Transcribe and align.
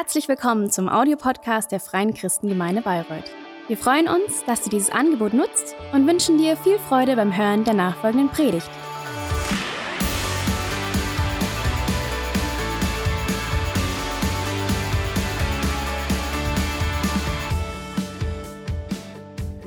Herzlich 0.00 0.28
willkommen 0.28 0.70
zum 0.70 0.88
Audiopodcast 0.88 1.72
der 1.72 1.80
Freien 1.80 2.14
Christengemeinde 2.14 2.82
Bayreuth. 2.82 3.32
Wir 3.66 3.76
freuen 3.76 4.06
uns, 4.06 4.44
dass 4.44 4.62
du 4.62 4.70
dieses 4.70 4.90
Angebot 4.90 5.34
nutzt 5.34 5.74
und 5.92 6.06
wünschen 6.06 6.38
dir 6.38 6.56
viel 6.56 6.78
Freude 6.78 7.16
beim 7.16 7.36
Hören 7.36 7.64
der 7.64 7.74
nachfolgenden 7.74 8.28
Predigt. 8.28 8.70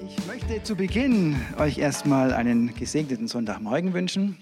Ich 0.08 0.28
möchte 0.28 0.64
zu 0.64 0.78
Beginn 0.78 1.42
euch 1.60 1.78
erstmal 1.78 2.32
einen 2.32 2.74
gesegneten 2.74 3.28
Sonntagmorgen 3.28 3.94
wünschen. 3.94 4.38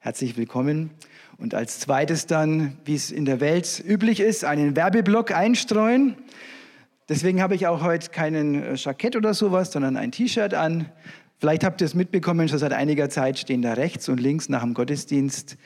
Herzlich 0.00 0.36
willkommen. 0.36 0.90
Und 1.38 1.54
als 1.54 1.78
zweites 1.78 2.26
dann, 2.26 2.76
wie 2.84 2.96
es 2.96 3.10
in 3.12 3.24
der 3.24 3.40
Welt 3.40 3.82
üblich 3.86 4.20
ist, 4.20 4.44
einen 4.44 4.74
Werbeblock 4.74 5.30
einstreuen. 5.32 6.16
Deswegen 7.08 7.40
habe 7.40 7.54
ich 7.54 7.66
auch 7.68 7.82
heute 7.82 8.10
keinen 8.10 8.62
äh, 8.62 8.74
Jackett 8.74 9.16
oder 9.16 9.32
sowas, 9.32 9.72
sondern 9.72 9.96
ein 9.96 10.12
T-Shirt 10.12 10.52
an. 10.52 10.90
Vielleicht 11.38 11.62
habt 11.62 11.80
ihr 11.80 11.86
es 11.86 11.94
mitbekommen, 11.94 12.48
schon 12.48 12.58
seit 12.58 12.72
einiger 12.72 13.08
Zeit 13.08 13.38
stehen 13.38 13.62
da 13.62 13.74
rechts 13.74 14.08
und 14.08 14.18
links 14.18 14.48
nach 14.48 14.62
dem 14.62 14.74
Gottesdienst 14.74 15.56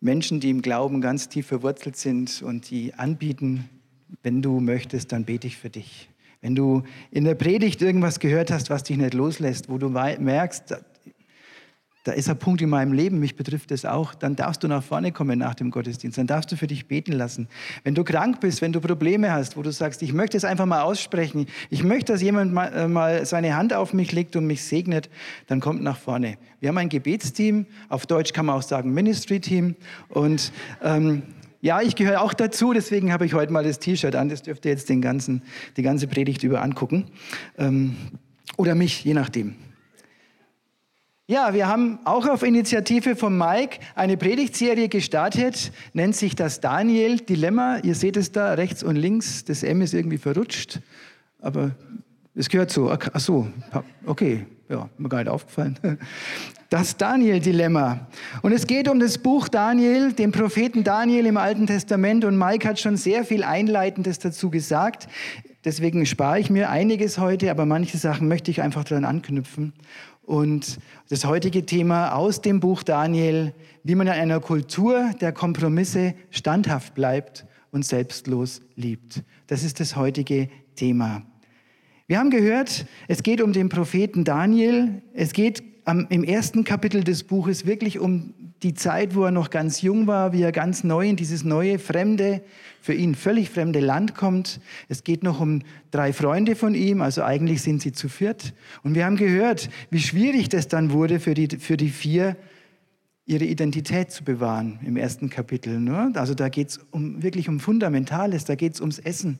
Menschen, 0.00 0.40
die 0.40 0.50
im 0.50 0.62
Glauben 0.62 1.00
ganz 1.00 1.28
tief 1.28 1.46
verwurzelt 1.46 1.96
sind 1.96 2.42
und 2.42 2.70
die 2.70 2.94
anbieten, 2.94 3.68
wenn 4.22 4.42
du 4.42 4.60
möchtest, 4.60 5.12
dann 5.12 5.24
bete 5.24 5.46
ich 5.46 5.56
für 5.56 5.70
dich. 5.70 6.08
Wenn 6.40 6.54
du 6.54 6.82
in 7.10 7.24
der 7.24 7.34
Predigt 7.34 7.80
irgendwas 7.80 8.20
gehört 8.20 8.50
hast, 8.50 8.70
was 8.70 8.82
dich 8.82 8.96
nicht 8.96 9.14
loslässt, 9.14 9.70
wo 9.70 9.78
du 9.78 9.88
merkst, 9.88 10.74
da 12.04 12.12
ist 12.12 12.28
ein 12.28 12.38
Punkt 12.38 12.60
in 12.60 12.68
meinem 12.68 12.92
Leben, 12.92 13.18
mich 13.18 13.34
betrifft 13.34 13.70
es 13.70 13.86
auch, 13.86 14.14
dann 14.14 14.36
darfst 14.36 14.62
du 14.62 14.68
nach 14.68 14.82
vorne 14.82 15.10
kommen 15.10 15.38
nach 15.38 15.54
dem 15.54 15.70
Gottesdienst, 15.70 16.18
dann 16.18 16.26
darfst 16.26 16.52
du 16.52 16.56
für 16.56 16.66
dich 16.66 16.86
beten 16.86 17.12
lassen. 17.12 17.48
Wenn 17.82 17.94
du 17.94 18.04
krank 18.04 18.40
bist, 18.40 18.60
wenn 18.60 18.72
du 18.72 18.80
Probleme 18.80 19.32
hast, 19.32 19.56
wo 19.56 19.62
du 19.62 19.72
sagst, 19.72 20.02
ich 20.02 20.12
möchte 20.12 20.36
es 20.36 20.44
einfach 20.44 20.66
mal 20.66 20.82
aussprechen, 20.82 21.46
ich 21.70 21.82
möchte, 21.82 22.12
dass 22.12 22.20
jemand 22.20 22.52
mal, 22.52 22.66
äh, 22.74 22.88
mal 22.88 23.24
seine 23.24 23.56
Hand 23.56 23.72
auf 23.72 23.94
mich 23.94 24.12
legt 24.12 24.36
und 24.36 24.46
mich 24.46 24.62
segnet, 24.62 25.08
dann 25.46 25.60
kommt 25.60 25.82
nach 25.82 25.96
vorne. 25.96 26.36
Wir 26.60 26.68
haben 26.68 26.78
ein 26.78 26.90
Gebetsteam, 26.90 27.64
auf 27.88 28.04
Deutsch 28.04 28.34
kann 28.34 28.46
man 28.46 28.56
auch 28.56 28.62
sagen 28.62 28.92
Ministry-Team 28.92 29.74
und 30.10 30.52
ähm, 30.82 31.22
ja, 31.62 31.80
ich 31.80 31.96
gehöre 31.96 32.20
auch 32.20 32.34
dazu, 32.34 32.74
deswegen 32.74 33.10
habe 33.10 33.24
ich 33.24 33.32
heute 33.32 33.50
mal 33.50 33.64
das 33.64 33.78
T-Shirt 33.78 34.14
an, 34.14 34.28
das 34.28 34.42
dürft 34.42 34.66
ihr 34.66 34.72
jetzt 34.72 34.90
den 34.90 35.00
ganzen, 35.00 35.40
die 35.78 35.82
ganze 35.82 36.06
Predigt 36.06 36.42
über 36.42 36.60
angucken. 36.60 37.06
Ähm, 37.56 37.96
oder 38.58 38.74
mich, 38.74 39.02
je 39.02 39.14
nachdem. 39.14 39.56
Ja, 41.26 41.54
wir 41.54 41.66
haben 41.68 42.00
auch 42.04 42.28
auf 42.28 42.42
Initiative 42.42 43.16
von 43.16 43.38
Mike 43.38 43.78
eine 43.94 44.18
Predigtserie 44.18 44.90
gestartet, 44.90 45.72
nennt 45.94 46.14
sich 46.14 46.36
das 46.36 46.60
Daniel-Dilemma. 46.60 47.78
Ihr 47.78 47.94
seht 47.94 48.18
es 48.18 48.30
da 48.30 48.52
rechts 48.52 48.82
und 48.82 48.96
links, 48.96 49.42
das 49.42 49.62
M 49.62 49.80
ist 49.80 49.94
irgendwie 49.94 50.18
verrutscht, 50.18 50.80
aber 51.40 51.70
es 52.34 52.50
gehört 52.50 52.70
so. 52.70 52.90
Ach 52.90 53.20
so, 53.20 53.48
okay, 54.04 54.44
ja, 54.68 54.90
mir 54.98 55.08
gar 55.08 55.18
nicht 55.18 55.30
aufgefallen. 55.30 55.78
Das 56.70 56.96
Daniel-Dilemma. 56.96 58.08
Und 58.42 58.50
es 58.50 58.66
geht 58.66 58.88
um 58.88 58.98
das 58.98 59.18
Buch 59.18 59.46
Daniel, 59.46 60.12
den 60.12 60.32
Propheten 60.32 60.82
Daniel 60.82 61.24
im 61.26 61.36
Alten 61.36 61.68
Testament. 61.68 62.24
Und 62.24 62.36
Mike 62.36 62.66
hat 62.66 62.80
schon 62.80 62.96
sehr 62.96 63.22
viel 63.24 63.44
Einleitendes 63.44 64.18
dazu 64.18 64.50
gesagt. 64.50 65.06
Deswegen 65.64 66.04
spare 66.04 66.40
ich 66.40 66.50
mir 66.50 66.70
einiges 66.70 67.18
heute, 67.18 67.50
aber 67.52 67.64
manche 67.64 67.96
Sachen 67.96 68.26
möchte 68.26 68.50
ich 68.50 68.60
einfach 68.60 68.82
daran 68.82 69.04
anknüpfen. 69.04 69.72
Und 70.26 70.78
das 71.08 71.24
heutige 71.24 71.66
Thema 71.66 72.14
aus 72.14 72.40
dem 72.40 72.60
Buch 72.60 72.82
Daniel, 72.82 73.52
wie 73.82 73.94
man 73.94 74.06
in 74.06 74.12
einer 74.14 74.40
Kultur 74.40 75.10
der 75.20 75.32
Kompromisse 75.32 76.14
standhaft 76.30 76.94
bleibt 76.94 77.46
und 77.70 77.84
selbstlos 77.84 78.62
liebt. 78.76 79.22
Das 79.46 79.62
ist 79.64 79.80
das 79.80 79.96
heutige 79.96 80.48
Thema. 80.76 81.22
Wir 82.06 82.18
haben 82.18 82.30
gehört, 82.30 82.86
es 83.08 83.22
geht 83.22 83.42
um 83.42 83.52
den 83.52 83.68
Propheten 83.68 84.24
Daniel. 84.24 85.02
Es 85.12 85.32
geht 85.32 85.73
im 85.86 86.24
ersten 86.24 86.64
Kapitel 86.64 87.04
des 87.04 87.24
Buches 87.24 87.66
wirklich 87.66 87.98
um 87.98 88.32
die 88.62 88.74
Zeit, 88.74 89.14
wo 89.14 89.24
er 89.24 89.30
noch 89.30 89.50
ganz 89.50 89.82
jung 89.82 90.06
war, 90.06 90.32
wie 90.32 90.42
er 90.42 90.52
ganz 90.52 90.84
neu 90.84 91.06
in 91.06 91.16
dieses 91.16 91.44
neue, 91.44 91.78
fremde, 91.78 92.42
für 92.80 92.94
ihn 92.94 93.14
völlig 93.14 93.50
fremde 93.50 93.80
Land 93.80 94.14
kommt. 94.14 94.60
Es 94.88 95.04
geht 95.04 95.22
noch 95.22 95.40
um 95.40 95.60
drei 95.90 96.14
Freunde 96.14 96.56
von 96.56 96.74
ihm, 96.74 97.02
also 97.02 97.22
eigentlich 97.22 97.60
sind 97.60 97.82
sie 97.82 97.92
zu 97.92 98.08
viert. 98.08 98.54
Und 98.82 98.94
wir 98.94 99.04
haben 99.04 99.16
gehört, 99.16 99.68
wie 99.90 100.00
schwierig 100.00 100.48
das 100.48 100.68
dann 100.68 100.92
wurde 100.92 101.20
für 101.20 101.34
die, 101.34 101.48
für 101.58 101.76
die 101.76 101.90
vier, 101.90 102.36
ihre 103.26 103.44
Identität 103.44 104.10
zu 104.10 104.24
bewahren 104.24 104.78
im 104.84 104.96
ersten 104.96 105.28
Kapitel. 105.28 105.78
Ne? 105.80 106.12
Also 106.14 106.34
da 106.34 106.48
geht 106.48 106.70
es 106.70 106.80
um, 106.90 107.22
wirklich 107.22 107.48
um 107.48 107.60
Fundamentales, 107.60 108.44
da 108.44 108.54
geht 108.54 108.74
es 108.74 108.80
ums 108.80 108.98
Essen. 108.98 109.38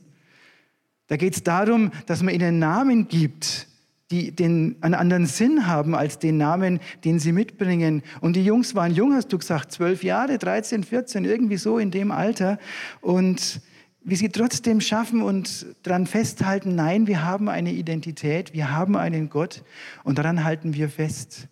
Da 1.06 1.16
geht 1.16 1.34
es 1.34 1.42
darum, 1.42 1.92
dass 2.06 2.22
man 2.22 2.34
ihnen 2.34 2.58
Namen 2.58 3.08
gibt, 3.08 3.68
die 4.10 4.32
den, 4.32 4.76
einen 4.80 4.94
anderen 4.94 5.26
Sinn 5.26 5.66
haben 5.66 5.94
als 5.94 6.18
den 6.18 6.36
Namen, 6.36 6.80
den 7.04 7.18
sie 7.18 7.32
mitbringen. 7.32 8.02
Und 8.20 8.36
die 8.36 8.44
Jungs 8.44 8.74
waren 8.74 8.92
jung, 8.92 9.14
hast 9.14 9.32
du 9.32 9.38
gesagt, 9.38 9.72
zwölf 9.72 10.04
Jahre, 10.04 10.38
13, 10.38 10.84
14, 10.84 11.24
irgendwie 11.24 11.56
so 11.56 11.78
in 11.78 11.90
dem 11.90 12.10
Alter. 12.10 12.58
Und 13.00 13.60
wie 14.02 14.16
sie 14.16 14.28
trotzdem 14.28 14.82
schaffen 14.82 15.22
und 15.22 15.66
daran 15.82 16.06
festhalten, 16.06 16.74
nein, 16.74 17.06
wir 17.06 17.24
haben 17.24 17.48
eine 17.48 17.72
Identität, 17.72 18.52
wir 18.52 18.70
haben 18.70 18.96
einen 18.96 19.30
Gott 19.30 19.64
und 20.04 20.18
daran 20.18 20.44
halten 20.44 20.74
wir 20.74 20.90
fest. 20.90 21.48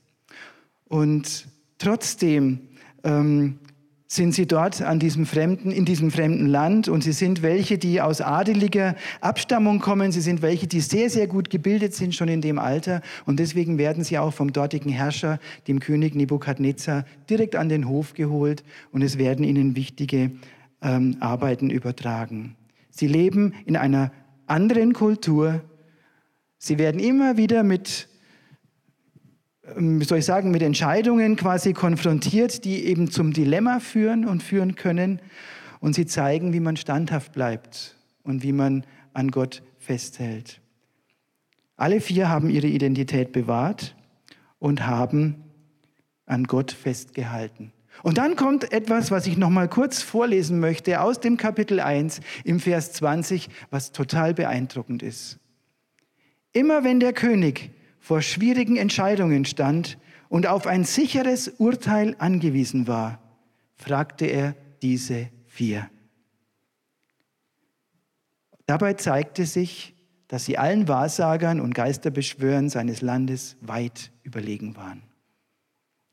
Und 0.85 1.49
trotzdem 1.79 2.69
ähm, 3.03 3.59
sind 4.15 4.35
sie 4.35 4.47
dort 4.47 4.83
an 4.83 4.99
diesem 4.99 5.25
fremden, 5.25 5.71
in 5.71 5.87
diesem 5.87 6.11
fremden 6.11 6.47
Land 6.47 6.87
und 6.87 7.03
sie 7.03 7.13
sind 7.13 7.41
welche, 7.41 7.79
die 7.79 8.03
aus 8.03 8.21
adeliger 8.21 8.95
Abstammung 9.23 9.79
kommen. 9.79 10.13
Sie 10.13 10.21
sind 10.21 10.43
welche, 10.43 10.67
die 10.67 10.81
sehr, 10.81 11.09
sehr 11.09 11.27
gut 11.27 11.49
gebildet 11.49 11.95
sind 11.95 12.15
schon 12.15 12.29
in 12.29 12.43
dem 12.43 12.59
Alter 12.59 13.01
und 13.25 13.41
deswegen 13.41 13.79
werden 13.79 14.05
sie 14.05 14.19
auch 14.19 14.35
vom 14.35 14.53
dortigen 14.53 14.93
Herrscher, 14.93 15.39
dem 15.67 15.81
König 15.81 16.15
Nebukadnezar, 16.15 17.07
direkt 17.31 17.57
an 17.57 17.71
den 17.71 17.89
Hof 17.89 18.13
geholt 18.13 18.65
und 18.91 19.01
es 19.01 19.17
werden 19.17 19.47
ihnen 19.47 19.77
wichtige 19.77 20.33
ähm, 20.83 21.17
Arbeiten 21.21 21.71
übertragen. 21.71 22.55
Sie 22.91 23.07
leben 23.07 23.55
in 23.65 23.77
einer 23.77 24.13
anderen 24.47 24.93
Kultur. 24.93 25.63
Sie 26.59 26.79
werden 26.79 27.01
immer 27.01 27.39
wieder 27.39 27.63
mit 27.63 28.09
wie 29.77 30.05
soll 30.05 30.19
ich 30.19 30.25
sagen, 30.25 30.51
mit 30.51 30.63
Entscheidungen 30.63 31.37
quasi 31.37 31.73
konfrontiert, 31.73 32.65
die 32.65 32.85
eben 32.85 33.11
zum 33.11 33.33
Dilemma 33.33 33.79
führen 33.79 34.27
und 34.27 34.43
führen 34.43 34.75
können. 34.75 35.21
Und 35.81 35.95
sie 35.95 36.07
zeigen, 36.07 36.53
wie 36.53 36.61
man 36.61 36.77
standhaft 36.77 37.33
bleibt 37.33 37.97
und 38.23 38.43
wie 38.43 38.53
man 38.53 38.85
an 39.13 39.31
Gott 39.31 39.63
festhält. 39.79 40.61
Alle 41.77 42.01
vier 42.01 42.29
haben 42.29 42.51
ihre 42.51 42.69
Identität 42.69 43.33
bewahrt 43.33 43.97
und 44.59 44.87
haben 44.87 45.43
an 46.27 46.45
Gott 46.45 46.73
festgehalten. 46.73 47.73
Und 48.03 48.19
dann 48.19 48.37
kommt 48.37 48.73
etwas, 48.73 49.11
was 49.11 49.27
ich 49.27 49.37
noch 49.37 49.51
mal 49.51 49.69
kurz 49.69 50.03
vorlesen 50.03 50.61
möchte 50.61 51.01
aus 51.01 51.21
dem 51.21 51.37
Kapitel 51.37 51.81
1 51.81 52.21
im 52.45 52.59
Vers 52.59 52.93
20, 52.95 53.49
was 53.71 53.93
total 53.93 54.35
beeindruckend 54.35 55.03
ist. 55.03 55.39
Immer 56.53 56.85
wenn 56.85 57.01
der 57.01 57.13
König 57.13 57.71
vor 58.03 58.21
schwierigen 58.21 58.77
Entscheidungen 58.77 59.45
stand 59.45 59.97
und 60.29 60.49
auf 60.49 60.67
ein 60.67 60.83
sicheres 60.83 61.47
Urteil 61.47 62.17
angewiesen 62.19 62.89
war, 62.89 63.23
fragte 63.77 64.27
er 64.27 64.57
diese 64.83 65.29
vier. 65.47 65.89
Dabei 68.67 68.95
zeigte 68.95 69.47
sich, 69.47 69.95
dass 70.27 70.45
sie 70.45 70.59
allen 70.59 70.89
Wahrsagern 70.89 71.61
und 71.61 71.77
Geisterbeschwörern 71.77 72.69
seines 72.71 73.03
Landes 73.03 73.57
weit 73.61 74.11
überlegen 74.25 74.75
waren. 74.75 75.05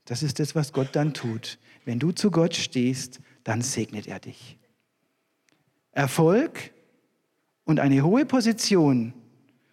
Das 0.05 0.21
ist 0.21 0.39
das, 0.39 0.53
was 0.53 0.73
Gott 0.73 0.89
dann 0.91 1.15
tut. 1.15 1.57
Wenn 1.85 1.97
du 1.97 2.11
zu 2.11 2.29
Gott 2.29 2.55
stehst, 2.55 3.19
dann 3.43 3.61
segnet 3.61 4.05
er 4.05 4.19
dich. 4.19 4.59
Erfolg 5.91 6.71
und 7.63 7.79
eine 7.79 8.03
hohe 8.03 8.27
Position 8.27 9.13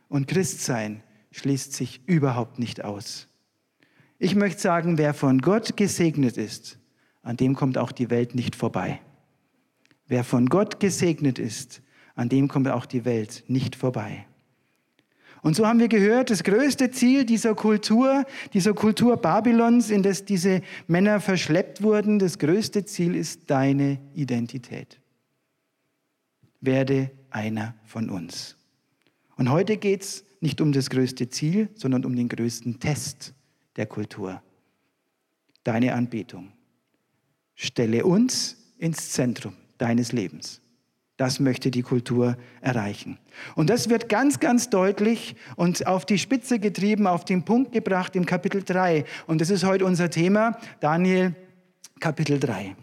und 0.09 0.29
Christsein 0.29 1.03
schließt 1.37 1.75
sich 1.75 2.00
überhaupt 2.06 2.59
nicht 2.59 2.85
aus. 2.85 3.29
Ich 4.19 4.35
möchte 4.35 4.61
sagen, 4.61 4.97
wer 4.97 5.12
von 5.12 5.41
Gott 5.41 5.77
gesegnet 5.77 6.38
ist, 6.38 6.79
an 7.23 7.37
dem 7.37 7.55
kommt 7.55 7.77
auch 7.77 7.93
die 7.93 8.09
Welt 8.09 8.35
nicht 8.35 8.56
vorbei. 8.56 9.00
Wer 10.06 10.25
von 10.25 10.47
Gott 10.47 10.81
gesegnet 10.81 11.38
ist, 11.38 11.83
an 12.15 12.31
dem 12.31 12.49
kommt 12.49 12.69
auch 12.69 12.87
die 12.87 13.05
Welt 13.05 13.44
nicht 13.49 13.77
vorbei. 13.77 14.27
Und 15.43 15.55
so 15.55 15.67
haben 15.67 15.79
wir 15.79 15.88
gehört, 15.88 16.31
das 16.31 16.43
größte 16.43 16.91
Ziel 16.91 17.27
dieser 17.27 17.55
Kultur, 17.55 18.25
dieser 18.55 18.73
Kultur 18.73 19.19
Babylons, 19.19 19.91
in 19.91 20.03
das 20.03 20.25
diese 20.25 20.62
Männer 20.87 21.21
verschleppt 21.21 21.83
wurden, 21.83 22.19
das 22.19 22.38
größte 22.38 22.87
Ziel 22.87 23.15
ist 23.15 23.50
deine 23.50 23.99
Identität. 24.15 24.99
Werde 26.62 27.11
einer 27.31 27.75
von 27.85 28.09
uns. 28.09 28.56
Und 29.37 29.50
heute 29.50 29.77
geht 29.77 30.03
es 30.03 30.25
nicht 30.41 30.61
um 30.61 30.73
das 30.73 30.91
größte 30.91 31.29
Ziel, 31.29 31.69
sondern 31.75 32.05
um 32.05 32.15
den 32.15 32.29
größten 32.29 32.79
Test 32.81 33.35
der 33.77 33.87
Kultur. 33.87 34.43
Deine 35.65 35.94
Anbetung. 35.94 36.53
Stelle 37.55 38.05
uns 38.05 38.56
ins 38.79 39.11
Zentrum 39.11 39.55
deines 39.79 40.12
Lebens. 40.12 40.61
Das 41.17 41.41
möchte 41.41 41.71
die 41.71 41.83
Kultur 41.83 42.37
erreichen. 42.61 43.19
Und 43.55 43.71
das 43.71 43.88
wird 43.88 44.11
ganz, 44.11 44.38
ganz 44.38 44.69
deutlich 44.69 45.35
und 45.56 45.87
auf 45.87 46.05
die 46.05 46.19
Spitze 46.19 46.59
getrieben, 46.59 47.06
auf 47.06 47.25
den 47.25 47.44
Punkt 47.44 47.73
gebracht 47.73 48.15
im 48.17 48.27
Kapitel 48.27 48.62
3. 48.62 49.05
Und 49.27 49.41
das 49.41 49.49
ist 49.49 49.65
heute 49.65 49.87
unser 49.87 50.11
Thema, 50.11 50.59
Daniel 50.81 51.35
Kapitel 52.00 52.38
3. 52.38 52.77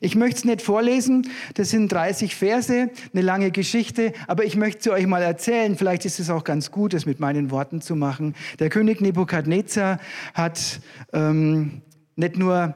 Ich 0.00 0.14
möchte 0.14 0.38
es 0.38 0.44
nicht 0.44 0.62
vorlesen, 0.62 1.28
das 1.54 1.70
sind 1.70 1.90
30 1.90 2.34
Verse, 2.34 2.90
eine 3.12 3.22
lange 3.22 3.50
Geschichte, 3.50 4.12
aber 4.26 4.44
ich 4.44 4.56
möchte 4.56 4.82
sie 4.82 4.90
euch 4.90 5.06
mal 5.06 5.22
erzählen. 5.22 5.76
Vielleicht 5.76 6.04
ist 6.04 6.20
es 6.20 6.30
auch 6.30 6.44
ganz 6.44 6.70
gut, 6.70 6.94
es 6.94 7.06
mit 7.06 7.20
meinen 7.20 7.50
Worten 7.50 7.80
zu 7.80 7.96
machen. 7.96 8.34
Der 8.58 8.68
König 8.68 9.00
Nebukadnezar 9.00 9.98
hat 10.34 10.80
ähm, 11.12 11.82
nicht 12.16 12.36
nur 12.36 12.74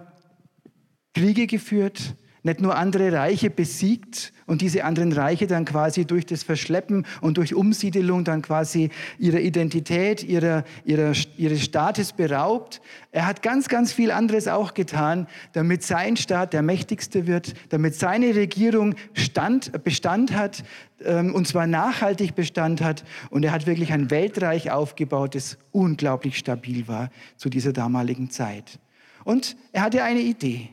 Kriege 1.15 1.47
geführt, 1.47 2.15
nicht 2.43 2.61
nur 2.61 2.77
andere 2.77 3.13
Reiche 3.13 3.51
besiegt 3.51 4.33
und 4.47 4.63
diese 4.63 4.85
anderen 4.85 5.13
Reiche 5.13 5.47
dann 5.47 5.65
quasi 5.65 6.05
durch 6.05 6.27
das 6.27 6.43
Verschleppen 6.43 7.07
und 7.21 7.37
durch 7.37 7.55
Umsiedelung 7.55 8.25
dann 8.25 8.43
quasi 8.43 8.91
ihrer 9.19 9.41
Identität, 9.41 10.25
ihrer, 10.25 10.65
ihrer, 10.85 11.13
ihres 11.37 11.63
Staates 11.63 12.13
beraubt. 12.13 12.81
Er 13.13 13.27
hat 13.27 13.43
ganz, 13.43 13.69
ganz 13.69 13.93
viel 13.93 14.11
anderes 14.11 14.49
auch 14.49 14.75
getan, 14.75 15.29
damit 15.53 15.85
sein 15.85 16.17
Staat 16.17 16.53
der 16.53 16.63
mächtigste 16.63 17.27
wird, 17.27 17.55
damit 17.69 17.95
seine 17.95 18.35
Regierung 18.35 18.97
Stand, 19.15 19.85
Bestand 19.85 20.33
hat, 20.33 20.65
ähm, 21.05 21.35
und 21.35 21.47
zwar 21.47 21.67
nachhaltig 21.67 22.35
Bestand 22.35 22.81
hat. 22.81 23.05
Und 23.31 23.45
er 23.45 23.53
hat 23.53 23.67
wirklich 23.67 23.93
ein 23.93 24.11
Weltreich 24.11 24.71
aufgebaut, 24.71 25.37
das 25.37 25.59
unglaublich 25.71 26.39
stabil 26.39 26.89
war 26.89 27.11
zu 27.37 27.49
dieser 27.49 27.73
damaligen 27.73 28.31
Zeit. 28.31 28.81
Und 29.25 29.57
er 29.73 29.83
hatte 29.83 30.03
eine 30.03 30.21
Idee. 30.21 30.71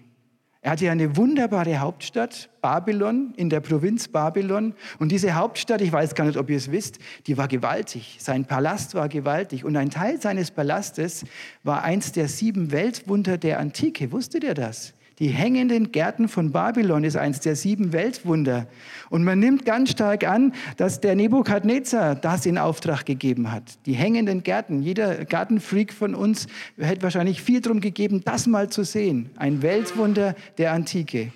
Er 0.61 0.71
hatte 0.71 0.91
eine 0.91 1.15
wunderbare 1.15 1.79
Hauptstadt, 1.79 2.49
Babylon, 2.61 3.33
in 3.37 3.49
der 3.49 3.61
Provinz 3.61 4.09
Babylon. 4.09 4.73
Und 4.99 5.09
diese 5.13 5.35
Hauptstadt, 5.35 5.79
ich 5.79 5.91
weiß 5.91 6.15
gar 6.15 6.25
nicht, 6.25 6.37
ob 6.37 6.49
ihr 6.49 6.57
es 6.57 6.69
wisst, 6.69 6.99
die 7.27 7.37
war 7.37 7.47
gewaltig. 7.47 8.17
Sein 8.19 8.43
Palast 8.43 8.93
war 8.93 9.07
gewaltig. 9.07 9.63
Und 9.63 9.77
ein 9.77 9.89
Teil 9.89 10.21
seines 10.21 10.51
Palastes 10.51 11.23
war 11.63 11.83
eins 11.83 12.11
der 12.11 12.27
sieben 12.27 12.73
Weltwunder 12.73 13.37
der 13.37 13.59
Antike. 13.59 14.11
Wusstet 14.11 14.43
ihr 14.43 14.53
das? 14.53 14.93
Die 15.19 15.27
hängenden 15.27 15.91
Gärten 15.91 16.29
von 16.29 16.53
Babylon 16.53 17.03
ist 17.03 17.17
eins 17.17 17.41
der 17.41 17.57
sieben 17.57 17.91
Weltwunder. 17.91 18.67
Und 19.09 19.25
man 19.25 19.39
nimmt 19.39 19.65
ganz 19.65 19.91
stark 19.91 20.25
an, 20.25 20.53
dass 20.77 21.01
der 21.01 21.15
Nebukadnezar 21.15 22.15
das 22.15 22.45
in 22.45 22.57
Auftrag 22.57 23.05
gegeben 23.05 23.51
hat. 23.51 23.85
Die 23.85 23.93
hängenden 23.93 24.43
Gärten. 24.43 24.81
Jeder 24.81 25.25
Gartenfreak 25.25 25.91
von 25.91 26.15
uns 26.15 26.47
hätte 26.77 27.03
wahrscheinlich 27.03 27.41
viel 27.41 27.59
darum 27.59 27.81
gegeben, 27.81 28.21
das 28.23 28.47
mal 28.47 28.69
zu 28.69 28.85
sehen. 28.85 29.29
Ein 29.35 29.61
Weltwunder 29.61 30.35
der 30.57 30.71
Antike. 30.71 31.33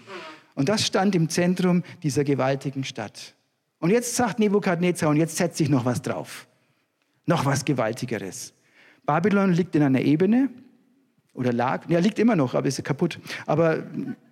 Und 0.56 0.70
das 0.70 0.86
stand 0.88 1.14
im 1.14 1.28
Zentrum 1.28 1.84
dieser 2.04 2.24
gewaltigen 2.24 2.86
Stadt. 2.86 3.36
Und 3.80 3.90
jetzt 3.90 4.16
sagt 4.16 4.40
Nebukadnezar, 4.40 5.10
und 5.10 5.18
jetzt 5.18 5.36
setzt 5.36 5.58
sich 5.58 5.68
noch 5.68 5.84
was 5.84 6.02
drauf. 6.02 6.48
Noch 7.26 7.44
was 7.44 7.66
Gewaltigeres. 7.66 8.54
Babylon 9.06 9.52
liegt 9.52 9.76
in 9.76 9.84
einer 9.84 10.00
Ebene, 10.00 10.50
oder 11.34 11.52
lag, 11.52 11.90
ja, 11.90 12.00
liegt 12.00 12.20
immer 12.20 12.36
noch, 12.36 12.54
aber 12.54 12.68
ist 12.68 12.84
kaputt. 12.84 13.20
Aber 13.46 13.84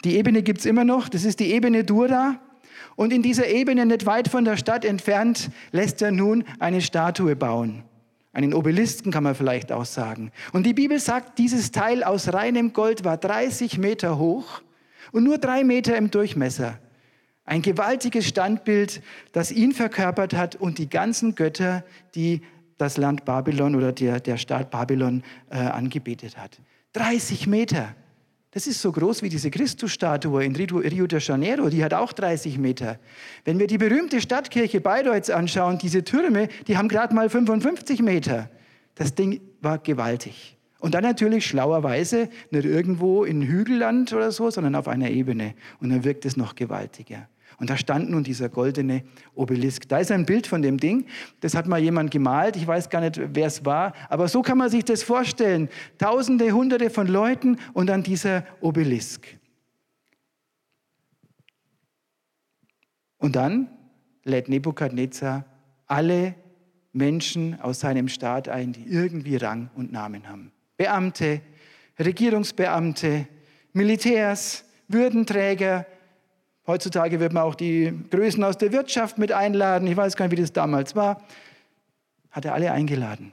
die 0.03 0.17
Ebene 0.17 0.43
gibt 0.43 0.59
es 0.59 0.65
immer 0.65 0.83
noch, 0.83 1.09
das 1.09 1.25
ist 1.25 1.39
die 1.39 1.51
Ebene 1.51 1.83
Dura. 1.83 2.39
Und 2.95 3.11
in 3.13 3.23
dieser 3.23 3.47
Ebene, 3.47 3.85
nicht 3.85 4.05
weit 4.05 4.27
von 4.27 4.45
der 4.45 4.57
Stadt 4.57 4.85
entfernt, 4.85 5.49
lässt 5.71 6.01
er 6.01 6.11
nun 6.11 6.43
eine 6.59 6.81
Statue 6.81 7.35
bauen. 7.35 7.83
Einen 8.33 8.53
Obelisken 8.53 9.11
kann 9.11 9.23
man 9.23 9.35
vielleicht 9.35 9.71
auch 9.71 9.85
sagen. 9.85 10.31
Und 10.53 10.65
die 10.65 10.73
Bibel 10.73 10.99
sagt, 10.99 11.37
dieses 11.37 11.71
Teil 11.71 12.03
aus 12.03 12.31
reinem 12.31 12.71
Gold 12.71 13.03
war 13.03 13.17
30 13.17 13.77
Meter 13.77 14.17
hoch 14.17 14.61
und 15.11 15.23
nur 15.23 15.37
drei 15.37 15.63
Meter 15.63 15.97
im 15.97 16.11
Durchmesser. 16.11 16.77
Ein 17.43 17.61
gewaltiges 17.61 18.27
Standbild, 18.27 19.01
das 19.33 19.51
ihn 19.51 19.73
verkörpert 19.73 20.33
hat 20.33 20.55
und 20.55 20.77
die 20.77 20.89
ganzen 20.89 21.35
Götter, 21.35 21.83
die 22.15 22.41
das 22.77 22.97
Land 22.97 23.25
Babylon 23.25 23.75
oder 23.75 23.91
der, 23.91 24.19
der 24.19 24.37
Staat 24.37 24.71
Babylon 24.71 25.23
äh, 25.49 25.57
angebetet 25.57 26.37
hat. 26.37 26.59
30 26.93 27.47
Meter. 27.47 27.95
Das 28.51 28.67
ist 28.67 28.81
so 28.81 28.91
groß 28.91 29.21
wie 29.21 29.29
diese 29.29 29.49
Christusstatue 29.49 30.43
in 30.43 30.55
Rio 30.55 31.07
de 31.07 31.19
Janeiro, 31.19 31.69
die 31.69 31.83
hat 31.83 31.93
auch 31.93 32.11
30 32.11 32.57
Meter. 32.57 32.99
Wenn 33.45 33.59
wir 33.59 33.67
die 33.67 33.77
berühmte 33.77 34.19
Stadtkirche 34.19 34.81
Bayreuths 34.81 35.29
anschauen, 35.29 35.77
diese 35.77 36.03
Türme, 36.03 36.49
die 36.67 36.77
haben 36.77 36.89
gerade 36.89 37.15
mal 37.15 37.29
55 37.29 38.01
Meter. 38.01 38.49
Das 38.95 39.15
Ding 39.15 39.39
war 39.61 39.77
gewaltig. 39.77 40.57
Und 40.79 40.95
dann 40.95 41.03
natürlich 41.03 41.45
schlauerweise 41.45 42.27
nicht 42.49 42.65
irgendwo 42.65 43.23
in 43.23 43.41
Hügelland 43.41 44.11
oder 44.11 44.31
so, 44.31 44.49
sondern 44.49 44.75
auf 44.75 44.89
einer 44.89 45.11
Ebene. 45.11 45.53
Und 45.79 45.89
dann 45.89 46.03
wirkt 46.03 46.25
es 46.25 46.35
noch 46.35 46.55
gewaltiger. 46.55 47.29
Und 47.61 47.69
da 47.69 47.77
stand 47.77 48.09
nun 48.09 48.23
dieser 48.23 48.49
goldene 48.49 49.03
Obelisk. 49.35 49.87
Da 49.87 49.99
ist 49.99 50.11
ein 50.11 50.25
Bild 50.25 50.47
von 50.47 50.63
dem 50.63 50.79
Ding. 50.79 51.05
Das 51.41 51.53
hat 51.53 51.67
mal 51.67 51.79
jemand 51.79 52.09
gemalt. 52.09 52.55
Ich 52.55 52.65
weiß 52.65 52.89
gar 52.89 53.01
nicht, 53.01 53.21
wer 53.35 53.45
es 53.45 53.63
war. 53.63 53.93
Aber 54.09 54.27
so 54.27 54.41
kann 54.41 54.57
man 54.57 54.71
sich 54.71 54.83
das 54.83 55.03
vorstellen. 55.03 55.69
Tausende, 55.99 56.53
Hunderte 56.53 56.89
von 56.89 57.05
Leuten 57.05 57.57
und 57.73 57.85
dann 57.85 58.01
dieser 58.01 58.45
Obelisk. 58.61 59.27
Und 63.19 63.35
dann 63.35 63.69
lädt 64.23 64.49
Nebukadnezar 64.49 65.45
alle 65.85 66.33
Menschen 66.93 67.61
aus 67.61 67.81
seinem 67.81 68.07
Staat 68.07 68.49
ein, 68.49 68.73
die 68.73 68.87
irgendwie 68.87 69.35
Rang 69.35 69.69
und 69.75 69.91
Namen 69.91 70.27
haben. 70.27 70.51
Beamte, 70.77 71.41
Regierungsbeamte, 71.99 73.27
Militärs, 73.71 74.65
Würdenträger, 74.87 75.85
Heutzutage 76.67 77.19
wird 77.19 77.33
man 77.33 77.43
auch 77.43 77.55
die 77.55 77.93
Größen 78.11 78.43
aus 78.43 78.57
der 78.57 78.71
Wirtschaft 78.71 79.17
mit 79.17 79.31
einladen. 79.31 79.87
Ich 79.87 79.97
weiß 79.97 80.15
gar 80.15 80.25
nicht, 80.25 80.37
wie 80.37 80.41
das 80.41 80.53
damals 80.53 80.95
war. 80.95 81.21
Hat 82.29 82.45
er 82.45 82.53
alle 82.53 82.71
eingeladen. 82.71 83.31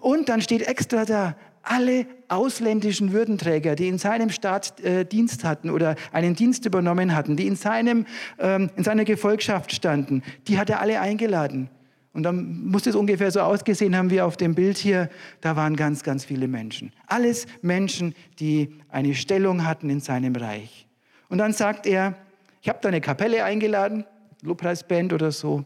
Und 0.00 0.28
dann 0.28 0.42
steht 0.42 0.66
extra 0.66 1.04
da, 1.04 1.36
alle 1.62 2.06
ausländischen 2.28 3.12
Würdenträger, 3.12 3.74
die 3.74 3.88
in 3.88 3.98
seinem 3.98 4.30
Staat 4.30 4.80
äh, 4.80 5.04
Dienst 5.04 5.44
hatten 5.44 5.70
oder 5.70 5.96
einen 6.12 6.34
Dienst 6.34 6.64
übernommen 6.64 7.14
hatten, 7.14 7.36
die 7.36 7.46
in, 7.46 7.56
seinem, 7.56 8.06
ähm, 8.38 8.70
in 8.76 8.84
seiner 8.84 9.04
Gefolgschaft 9.04 9.72
standen, 9.72 10.22
die 10.46 10.58
hat 10.58 10.70
er 10.70 10.80
alle 10.80 11.00
eingeladen. 11.00 11.68
Und 12.12 12.22
dann 12.22 12.64
muss 12.66 12.86
es 12.86 12.94
ungefähr 12.94 13.30
so 13.30 13.40
ausgesehen 13.40 13.94
haben 13.94 14.10
wie 14.10 14.22
auf 14.22 14.36
dem 14.36 14.54
Bild 14.54 14.78
hier. 14.78 15.10
Da 15.42 15.54
waren 15.54 15.76
ganz, 15.76 16.02
ganz 16.02 16.24
viele 16.24 16.48
Menschen. 16.48 16.92
Alles 17.06 17.46
Menschen, 17.60 18.14
die 18.38 18.74
eine 18.88 19.14
Stellung 19.14 19.66
hatten 19.66 19.90
in 19.90 20.00
seinem 20.00 20.34
Reich. 20.34 20.86
Und 21.28 21.38
dann 21.38 21.52
sagt 21.52 21.86
er, 21.86 22.14
ich 22.66 22.68
habe 22.68 22.80
da 22.82 22.88
eine 22.88 23.00
Kapelle 23.00 23.44
eingeladen, 23.44 24.04
Lobpreisband 24.42 25.12
oder 25.12 25.30
so. 25.30 25.64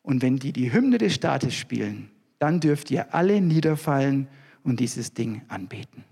Und 0.00 0.22
wenn 0.22 0.38
die 0.38 0.50
die 0.50 0.72
Hymne 0.72 0.96
des 0.96 1.12
Staates 1.12 1.54
spielen, 1.54 2.10
dann 2.38 2.58
dürft 2.58 2.90
ihr 2.90 3.14
alle 3.14 3.42
niederfallen 3.42 4.26
und 4.62 4.80
dieses 4.80 5.12
Ding 5.12 5.42
anbeten. 5.48 6.04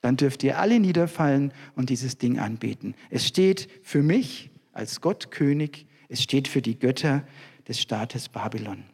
Dann 0.00 0.16
dürft 0.16 0.42
ihr 0.44 0.58
alle 0.58 0.80
niederfallen 0.80 1.52
und 1.74 1.90
dieses 1.90 2.16
Ding 2.16 2.38
anbeten. 2.38 2.94
Es 3.10 3.26
steht 3.26 3.68
für 3.82 4.02
mich 4.02 4.48
als 4.72 5.02
Gott 5.02 5.30
König, 5.30 5.84
es 6.08 6.22
steht 6.22 6.48
für 6.48 6.62
die 6.62 6.78
Götter 6.78 7.22
des 7.68 7.78
Staates 7.78 8.30
Babylon. 8.30 8.84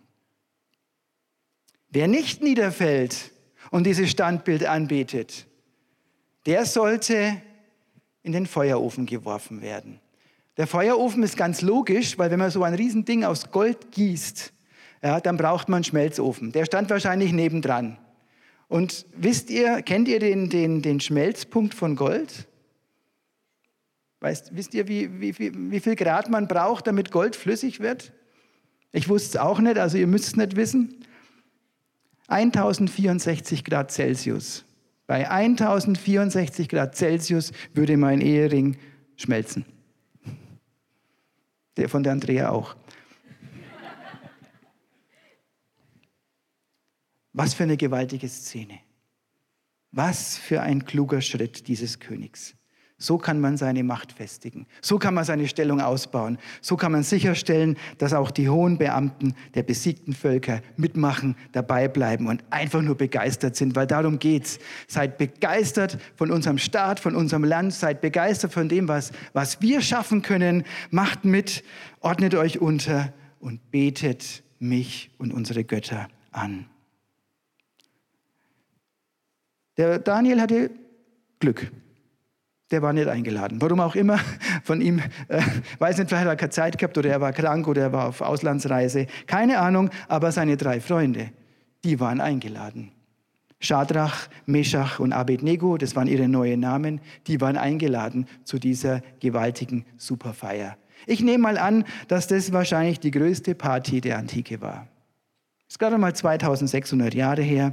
Wer 1.90 2.08
nicht 2.08 2.42
niederfällt 2.42 3.30
und 3.70 3.86
dieses 3.86 4.10
Standbild 4.10 4.66
anbetet, 4.66 5.46
der 6.44 6.66
sollte 6.66 7.40
in 8.22 8.32
den 8.32 8.46
Feuerofen 8.46 9.06
geworfen 9.06 9.62
werden. 9.62 10.00
Der 10.56 10.66
Feuerofen 10.66 11.22
ist 11.22 11.36
ganz 11.36 11.62
logisch, 11.62 12.18
weil 12.18 12.30
wenn 12.30 12.38
man 12.38 12.50
so 12.50 12.62
ein 12.62 12.74
Riesending 12.74 13.24
aus 13.24 13.50
Gold 13.50 13.90
gießt, 13.92 14.52
ja, 15.02 15.20
dann 15.20 15.36
braucht 15.36 15.68
man 15.68 15.78
einen 15.78 15.84
Schmelzofen. 15.84 16.52
Der 16.52 16.64
stand 16.64 16.90
wahrscheinlich 16.90 17.32
nebendran. 17.32 17.98
Und 18.68 19.06
wisst 19.16 19.50
ihr, 19.50 19.82
kennt 19.82 20.08
ihr 20.08 20.20
den, 20.20 20.48
den, 20.48 20.82
den 20.82 21.00
Schmelzpunkt 21.00 21.74
von 21.74 21.96
Gold? 21.96 22.48
Weißt, 24.20 24.54
wisst 24.54 24.72
ihr, 24.74 24.86
wie, 24.86 25.20
wie, 25.20 25.36
wie 25.38 25.80
viel 25.80 25.96
Grad 25.96 26.30
man 26.30 26.46
braucht, 26.46 26.86
damit 26.86 27.10
Gold 27.10 27.34
flüssig 27.34 27.80
wird? 27.80 28.12
Ich 28.92 29.08
wusste 29.08 29.30
es 29.30 29.36
auch 29.36 29.58
nicht, 29.58 29.78
also 29.78 29.98
ihr 29.98 30.06
müsst 30.06 30.28
es 30.28 30.36
nicht 30.36 30.54
wissen. 30.54 31.04
1064 32.28 33.64
Grad 33.64 33.90
Celsius. 33.90 34.64
Bei 35.12 35.28
1064 35.28 36.70
Grad 36.70 36.96
Celsius 36.96 37.52
würde 37.74 37.98
mein 37.98 38.22
Ehering 38.22 38.78
schmelzen. 39.16 39.66
Der 41.76 41.90
von 41.90 42.02
der 42.02 42.12
Andrea 42.12 42.48
auch. 42.48 42.74
Was 47.34 47.52
für 47.52 47.64
eine 47.64 47.76
gewaltige 47.76 48.26
Szene. 48.26 48.78
Was 49.90 50.38
für 50.38 50.62
ein 50.62 50.86
kluger 50.86 51.20
Schritt 51.20 51.68
dieses 51.68 52.00
Königs. 52.00 52.54
So 53.02 53.18
kann 53.18 53.40
man 53.40 53.56
seine 53.56 53.82
Macht 53.82 54.12
festigen. 54.12 54.64
So 54.80 54.96
kann 54.96 55.14
man 55.14 55.24
seine 55.24 55.48
Stellung 55.48 55.80
ausbauen. 55.80 56.38
So 56.60 56.76
kann 56.76 56.92
man 56.92 57.02
sicherstellen, 57.02 57.76
dass 57.98 58.12
auch 58.12 58.30
die 58.30 58.48
hohen 58.48 58.78
Beamten 58.78 59.34
der 59.56 59.64
besiegten 59.64 60.14
Völker 60.14 60.60
mitmachen, 60.76 61.34
dabei 61.50 61.88
bleiben 61.88 62.28
und 62.28 62.44
einfach 62.50 62.80
nur 62.80 62.96
begeistert 62.96 63.56
sind, 63.56 63.74
weil 63.74 63.88
darum 63.88 64.20
geht's. 64.20 64.60
Seid 64.86 65.18
begeistert 65.18 65.98
von 66.14 66.30
unserem 66.30 66.58
Staat, 66.58 67.00
von 67.00 67.16
unserem 67.16 67.42
Land, 67.42 67.74
seid 67.74 68.02
begeistert 68.02 68.52
von 68.52 68.68
dem, 68.68 68.86
was, 68.86 69.10
was 69.32 69.60
wir 69.60 69.80
schaffen 69.80 70.22
können. 70.22 70.62
Macht 70.90 71.24
mit, 71.24 71.64
ordnet 72.02 72.36
euch 72.36 72.60
unter 72.60 73.12
und 73.40 73.72
betet 73.72 74.44
mich 74.60 75.10
und 75.18 75.34
unsere 75.34 75.64
Götter 75.64 76.06
an. 76.30 76.66
Der 79.76 79.98
Daniel 79.98 80.40
hatte 80.40 80.70
Glück 81.40 81.72
der 82.72 82.82
war 82.82 82.92
nicht 82.92 83.08
eingeladen. 83.08 83.60
Warum 83.60 83.80
auch 83.80 83.94
immer, 83.94 84.18
von 84.64 84.80
ihm, 84.80 85.00
äh, 85.28 85.42
weiß 85.78 85.98
nicht, 85.98 86.08
vielleicht 86.08 86.24
hat 86.24 86.32
er 86.32 86.36
keine 86.36 86.50
Zeit 86.50 86.78
gehabt 86.78 86.98
oder 86.98 87.10
er 87.10 87.20
war 87.20 87.32
krank 87.32 87.68
oder 87.68 87.82
er 87.82 87.92
war 87.92 88.08
auf 88.08 88.20
Auslandsreise. 88.20 89.06
Keine 89.26 89.58
Ahnung, 89.58 89.90
aber 90.08 90.32
seine 90.32 90.56
drei 90.56 90.80
Freunde, 90.80 91.30
die 91.84 92.00
waren 92.00 92.20
eingeladen. 92.20 92.90
Schadrach, 93.60 94.28
Meshach 94.46 94.98
und 94.98 95.12
Abednego, 95.12 95.76
das 95.76 95.94
waren 95.94 96.08
ihre 96.08 96.26
neuen 96.26 96.58
Namen, 96.58 97.00
die 97.28 97.40
waren 97.40 97.56
eingeladen 97.56 98.26
zu 98.42 98.58
dieser 98.58 99.02
gewaltigen 99.20 99.84
Superfeier. 99.96 100.76
Ich 101.06 101.20
nehme 101.20 101.38
mal 101.44 101.58
an, 101.58 101.84
dass 102.08 102.26
das 102.26 102.52
wahrscheinlich 102.52 102.98
die 102.98 103.12
größte 103.12 103.54
Party 103.54 104.00
der 104.00 104.18
Antike 104.18 104.60
war. 104.60 104.88
Es 105.68 105.74
ist 105.74 105.78
gerade 105.78 105.96
mal 105.96 106.14
2600 106.14 107.14
Jahre 107.14 107.42
her 107.42 107.72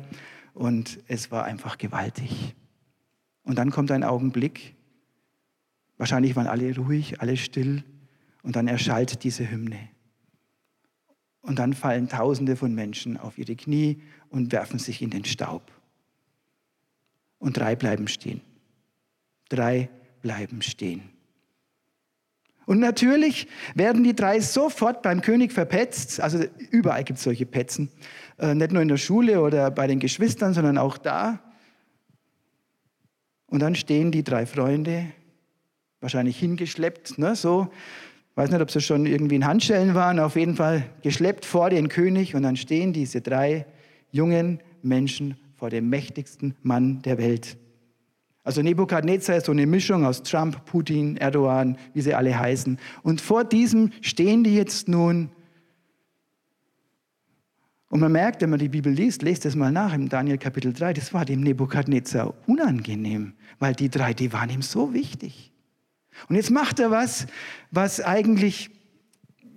und 0.54 1.00
es 1.08 1.32
war 1.32 1.46
einfach 1.46 1.78
gewaltig. 1.78 2.56
Und 3.44 3.58
dann 3.58 3.72
kommt 3.72 3.92
ein 3.92 4.04
Augenblick, 4.04 4.76
Wahrscheinlich 6.00 6.36
waren 6.38 6.48
alle 6.48 6.74
ruhig, 6.78 7.20
alle 7.22 7.36
still 7.36 7.84
und 8.42 8.56
dann 8.56 8.70
erschallt 8.70 9.24
diese 9.24 9.52
Hymne. 9.52 9.90
Und 11.42 11.60
dann 11.60 11.74
fallen 11.74 12.08
Tausende 12.08 12.56
von 12.56 12.74
Menschen 12.74 13.18
auf 13.18 13.38
ihre 13.38 13.56
Knie 13.56 14.02
und 14.30 14.52
werfen 14.54 14.80
sich 14.80 15.02
in 15.02 15.10
den 15.10 15.26
Staub. 15.26 15.72
Und 17.38 17.58
drei 17.58 17.76
bleiben 17.76 18.08
stehen. 18.08 18.40
Drei 19.50 19.90
bleiben 20.22 20.62
stehen. 20.62 21.02
Und 22.66 22.80
natürlich 22.80 23.48
werden 23.76 24.04
die 24.04 24.16
drei 24.16 24.40
sofort 24.40 25.02
beim 25.02 25.22
König 25.22 25.52
verpetzt. 25.52 26.22
Also 26.22 26.46
überall 26.72 27.04
gibt 27.04 27.18
es 27.18 27.26
solche 27.26 27.46
Petzen. 27.46 27.90
Äh, 28.38 28.56
nicht 28.56 28.72
nur 28.72 28.82
in 28.82 28.88
der 28.88 28.98
Schule 28.98 29.42
oder 29.42 29.70
bei 29.70 29.88
den 29.88 30.00
Geschwistern, 30.00 30.54
sondern 30.54 30.78
auch 30.78 30.98
da. 30.98 31.40
Und 33.48 33.60
dann 33.60 33.76
stehen 33.76 34.12
die 34.12 34.24
drei 34.24 34.46
Freunde 34.46 35.12
wahrscheinlich 36.02 36.38
hingeschleppt, 36.38 37.18
ne, 37.18 37.36
so. 37.36 37.68
weiß 38.36 38.52
nicht, 38.52 38.62
ob 38.62 38.72
sie 38.72 38.82
schon 38.82 39.06
irgendwie 39.06 39.36
in 39.36 39.46
Handschellen 39.46 39.96
waren, 39.96 40.20
auf 40.20 40.36
jeden 40.36 40.56
Fall 40.56 40.86
geschleppt 41.02 41.46
vor 41.46 41.70
den 41.70 41.90
König 41.90 42.36
und 42.36 42.44
dann 42.44 42.56
stehen 42.56 42.94
diese 42.94 43.22
drei 43.22 43.66
jungen 44.12 44.60
Menschen 44.82 45.38
vor 45.56 45.70
dem 45.70 45.90
mächtigsten 45.90 46.56
Mann 46.64 47.02
der 47.02 47.18
Welt. 47.18 47.58
Also 48.44 48.62
Nebukadnezar 48.62 49.36
ist 49.36 49.46
so 49.46 49.52
eine 49.52 49.68
Mischung 49.68 50.06
aus 50.06 50.24
Trump, 50.24 50.66
Putin, 50.66 51.18
Erdogan, 51.18 51.78
wie 51.94 52.02
sie 52.02 52.16
alle 52.16 52.38
heißen. 52.38 52.80
Und 53.04 53.22
vor 53.22 53.44
diesem 53.44 53.92
stehen 54.02 54.44
die 54.44 54.56
jetzt 54.56 54.88
nun. 54.88 55.30
Und 57.90 58.00
man 58.00 58.12
merkt, 58.12 58.42
wenn 58.42 58.50
man 58.50 58.60
die 58.60 58.70
Bibel 58.70 58.92
liest, 58.92 59.22
lest 59.22 59.46
es 59.46 59.56
mal 59.56 59.72
nach 59.72 59.94
im 59.94 60.10
Daniel 60.10 60.38
Kapitel 60.38 60.72
3, 60.72 60.94
das 60.94 61.14
war 61.14 61.26
dem 61.26 61.42
Nebukadnezar 61.42 62.34
unangenehm, 62.48 63.34
weil 63.60 63.74
die 63.74 63.90
drei, 63.90 64.14
die 64.14 64.32
waren 64.32 64.50
ihm 64.50 64.62
so 64.62 64.94
wichtig. 64.94 65.52
Und 66.28 66.36
jetzt 66.36 66.52
macht 66.52 66.80
er 66.80 66.92
was, 66.92 67.28
was 67.72 68.02
eigentlich 68.02 68.70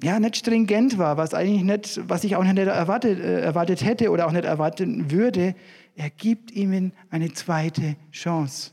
ja, 0.03 0.19
nicht 0.19 0.37
stringent 0.37 0.99
war, 0.99 1.17
was, 1.17 1.33
eigentlich 1.33 1.63
nicht, 1.63 2.01
was 2.09 2.25
ich 2.25 2.37
auch 2.37 2.45
nicht 2.45 2.59
erwartet, 2.59 3.21
äh, 3.21 3.41
erwartet 3.41 3.85
hätte 3.85 4.11
oder 4.11 4.27
auch 4.27 4.33
nicht 4.33 4.45
erwarten 4.45 5.11
würde. 5.11 5.55
Er 5.95 6.11
gibt 6.11 6.51
ihm 6.51 6.93
eine 7.11 7.33
zweite 7.33 7.97
Chance. 8.11 8.73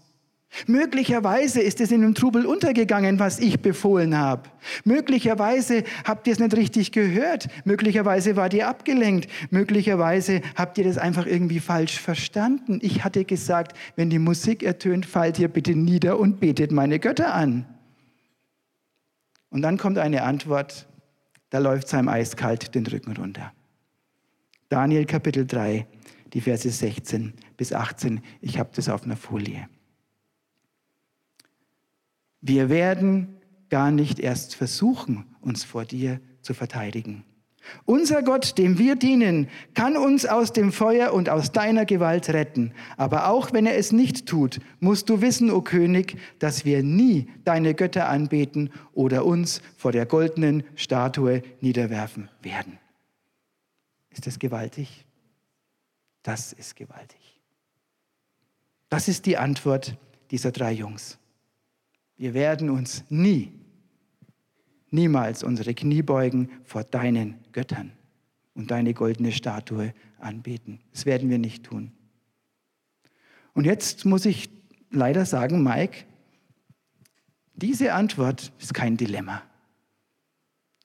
Möglicherweise 0.65 1.61
ist 1.61 1.79
es 1.79 1.91
in 1.91 2.01
dem 2.01 2.15
Trubel 2.15 2.45
untergegangen, 2.45 3.19
was 3.19 3.39
ich 3.39 3.59
befohlen 3.61 4.17
habe. 4.17 4.49
Möglicherweise 4.83 5.83
habt 6.03 6.25
ihr 6.25 6.33
es 6.33 6.39
nicht 6.39 6.55
richtig 6.55 6.91
gehört. 6.91 7.47
Möglicherweise 7.65 8.35
wart 8.35 8.55
ihr 8.55 8.67
abgelenkt. 8.67 9.29
Möglicherweise 9.51 10.41
habt 10.55 10.79
ihr 10.79 10.85
das 10.85 10.97
einfach 10.97 11.27
irgendwie 11.27 11.59
falsch 11.59 11.99
verstanden. 11.99 12.79
Ich 12.81 13.03
hatte 13.03 13.25
gesagt, 13.25 13.77
wenn 13.95 14.09
die 14.09 14.17
Musik 14.17 14.63
ertönt, 14.63 15.05
fallt 15.05 15.37
ihr 15.37 15.49
bitte 15.49 15.75
nieder 15.75 16.17
und 16.17 16.39
betet 16.39 16.71
meine 16.71 16.97
Götter 16.97 17.33
an. 17.35 17.65
Und 19.49 19.61
dann 19.61 19.77
kommt 19.77 19.97
eine 19.97 20.23
Antwort, 20.23 20.87
da 21.49 21.57
läuft 21.57 21.87
es 21.87 21.93
einem 21.93 22.09
eiskalt 22.09 22.75
den 22.75 22.85
Rücken 22.85 23.15
runter. 23.15 23.51
Daniel 24.69 25.05
Kapitel 25.05 25.47
3, 25.47 25.87
die 26.33 26.41
Verse 26.41 26.69
16 26.69 27.33
bis 27.57 27.73
18. 27.73 28.21
Ich 28.41 28.59
habe 28.59 28.69
das 28.75 28.87
auf 28.89 29.03
einer 29.03 29.17
Folie. 29.17 29.67
Wir 32.41 32.69
werden 32.69 33.37
gar 33.69 33.91
nicht 33.91 34.19
erst 34.19 34.55
versuchen, 34.55 35.35
uns 35.41 35.63
vor 35.63 35.85
dir 35.85 36.21
zu 36.41 36.53
verteidigen. 36.53 37.23
Unser 37.85 38.23
Gott, 38.23 38.57
dem 38.57 38.77
wir 38.77 38.95
dienen, 38.95 39.47
kann 39.73 39.97
uns 39.97 40.25
aus 40.25 40.53
dem 40.53 40.71
Feuer 40.71 41.13
und 41.13 41.29
aus 41.29 41.51
deiner 41.51 41.85
Gewalt 41.85 42.29
retten. 42.29 42.73
Aber 42.97 43.29
auch 43.29 43.53
wenn 43.53 43.65
er 43.65 43.77
es 43.77 43.91
nicht 43.91 44.25
tut, 44.25 44.59
musst 44.79 45.09
du 45.09 45.21
wissen, 45.21 45.51
o 45.51 45.57
oh 45.57 45.61
König, 45.61 46.17
dass 46.39 46.65
wir 46.65 46.83
nie 46.83 47.27
deine 47.45 47.73
Götter 47.73 48.09
anbeten 48.09 48.69
oder 48.93 49.25
uns 49.25 49.61
vor 49.77 49.91
der 49.91 50.05
goldenen 50.05 50.63
Statue 50.75 51.41
niederwerfen 51.61 52.29
werden. 52.41 52.77
Ist 54.09 54.27
das 54.27 54.39
gewaltig? 54.39 55.05
Das 56.23 56.53
ist 56.53 56.75
gewaltig. 56.75 57.19
Das 58.89 59.07
ist 59.07 59.25
die 59.25 59.37
Antwort 59.37 59.95
dieser 60.31 60.51
drei 60.51 60.71
Jungs. 60.71 61.17
Wir 62.17 62.33
werden 62.33 62.69
uns 62.69 63.03
nie 63.09 63.53
niemals 64.91 65.43
unsere 65.43 65.73
Knie 65.73 66.01
beugen 66.01 66.49
vor 66.63 66.83
deinen 66.83 67.35
Göttern 67.51 67.91
und 68.53 68.71
deine 68.71 68.93
goldene 68.93 69.31
Statue 69.31 69.93
anbeten. 70.19 70.79
Das 70.91 71.05
werden 71.05 71.29
wir 71.29 71.37
nicht 71.37 71.63
tun. 71.65 71.91
Und 73.53 73.65
jetzt 73.65 74.05
muss 74.05 74.25
ich 74.25 74.49
leider 74.91 75.25
sagen, 75.25 75.63
Mike, 75.63 76.05
diese 77.53 77.93
Antwort 77.93 78.51
ist 78.59 78.73
kein 78.73 78.97
Dilemma. 78.97 79.41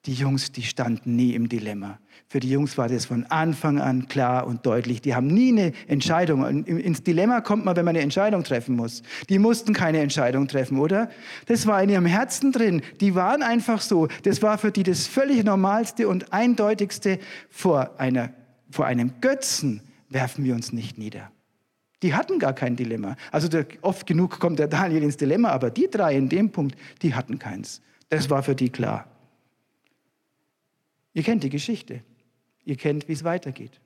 Die 0.07 0.15
Jungs, 0.15 0.53
die 0.53 0.63
standen 0.63 1.17
nie 1.17 1.35
im 1.35 1.49
Dilemma. 1.49 1.99
Für 2.27 2.41
die 2.41 2.51
Jungs 2.51 2.77
war 2.79 2.89
das 2.89 3.07
von 3.07 3.25
Anfang 3.27 3.81
an 3.81 4.09
klar 4.09 4.47
und 4.47 4.67
deutlich. 4.67 5.01
Die 5.03 5.15
haben 5.15 5.27
nie 5.27 5.53
eine 5.53 5.73
Entscheidung. 5.87 6.65
Ins 6.65 7.03
Dilemma 7.03 7.41
kommt 7.41 7.65
man, 7.65 7.77
wenn 7.77 7.85
man 7.85 7.95
eine 7.95 8.03
Entscheidung 8.03 8.43
treffen 8.43 8.77
muss. 8.77 9.03
Die 9.29 9.39
mussten 9.39 9.73
keine 9.73 9.99
Entscheidung 10.01 10.49
treffen, 10.49 10.79
oder? 10.79 11.11
Das 11.47 11.67
war 11.67 11.83
in 11.83 11.91
ihrem 11.91 12.07
Herzen 12.07 12.53
drin. 12.53 12.83
Die 13.01 13.15
waren 13.15 13.43
einfach 13.43 13.81
so. 13.81 14.09
Das 14.23 14.43
war 14.43 14.59
für 14.59 14.73
die 14.73 14.83
das 14.83 15.07
völlig 15.07 15.45
Normalste 15.45 16.09
und 16.09 16.33
Eindeutigste. 16.33 17.19
Vor, 17.51 17.91
einer, 17.99 18.31
vor 18.71 18.87
einem 18.87 19.13
Götzen 19.21 19.83
werfen 20.09 20.45
wir 20.45 20.55
uns 20.55 20.73
nicht 20.73 20.99
nieder. 20.99 21.31
Die 22.03 22.15
hatten 22.15 22.39
gar 22.39 22.53
kein 22.53 22.77
Dilemma. 22.77 23.17
Also 23.33 23.49
der, 23.49 23.67
oft 23.81 24.07
genug 24.07 24.39
kommt 24.39 24.59
der 24.59 24.69
Daniel 24.69 25.03
ins 25.03 25.17
Dilemma, 25.17 25.51
aber 25.51 25.71
die 25.71 25.89
drei 25.91 26.17
in 26.17 26.29
dem 26.29 26.51
Punkt, 26.51 26.77
die 27.01 27.15
hatten 27.15 27.39
keins. 27.39 27.81
Das 28.11 28.29
war 28.29 28.43
für 28.43 28.55
die 28.55 28.71
klar. 28.71 29.07
Ihr 31.15 31.23
kennt 31.23 31.43
die 31.45 31.51
Geschichte. 31.51 32.03
Ihr 32.65 32.77
kennt, 32.77 33.09
wie 33.09 33.13
es 33.13 33.25
weitergeht. 33.25 33.81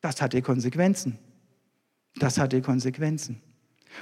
Das 0.00 0.20
hatte 0.20 0.42
Konsequenzen. 0.42 1.18
Das 2.16 2.38
hatte 2.38 2.60
Konsequenzen. 2.60 3.40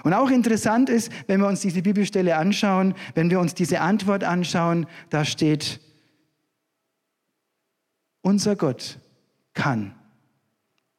Und 0.02 0.12
auch 0.12 0.30
interessant 0.30 0.88
ist, 0.90 1.11
wenn 1.26 1.40
wir 1.40 1.47
uns 1.47 1.61
diese 1.61 1.83
Bibelstelle 1.83 2.37
anschauen, 2.37 2.95
wenn 3.14 3.30
wir 3.30 3.40
uns 3.40 3.54
diese 3.54 3.80
Antwort 3.80 4.25
anschauen, 4.25 4.87
da 5.11 5.25
steht, 5.25 5.80
unser 8.23 8.56
Gott 8.56 8.99
kann. 9.54 9.95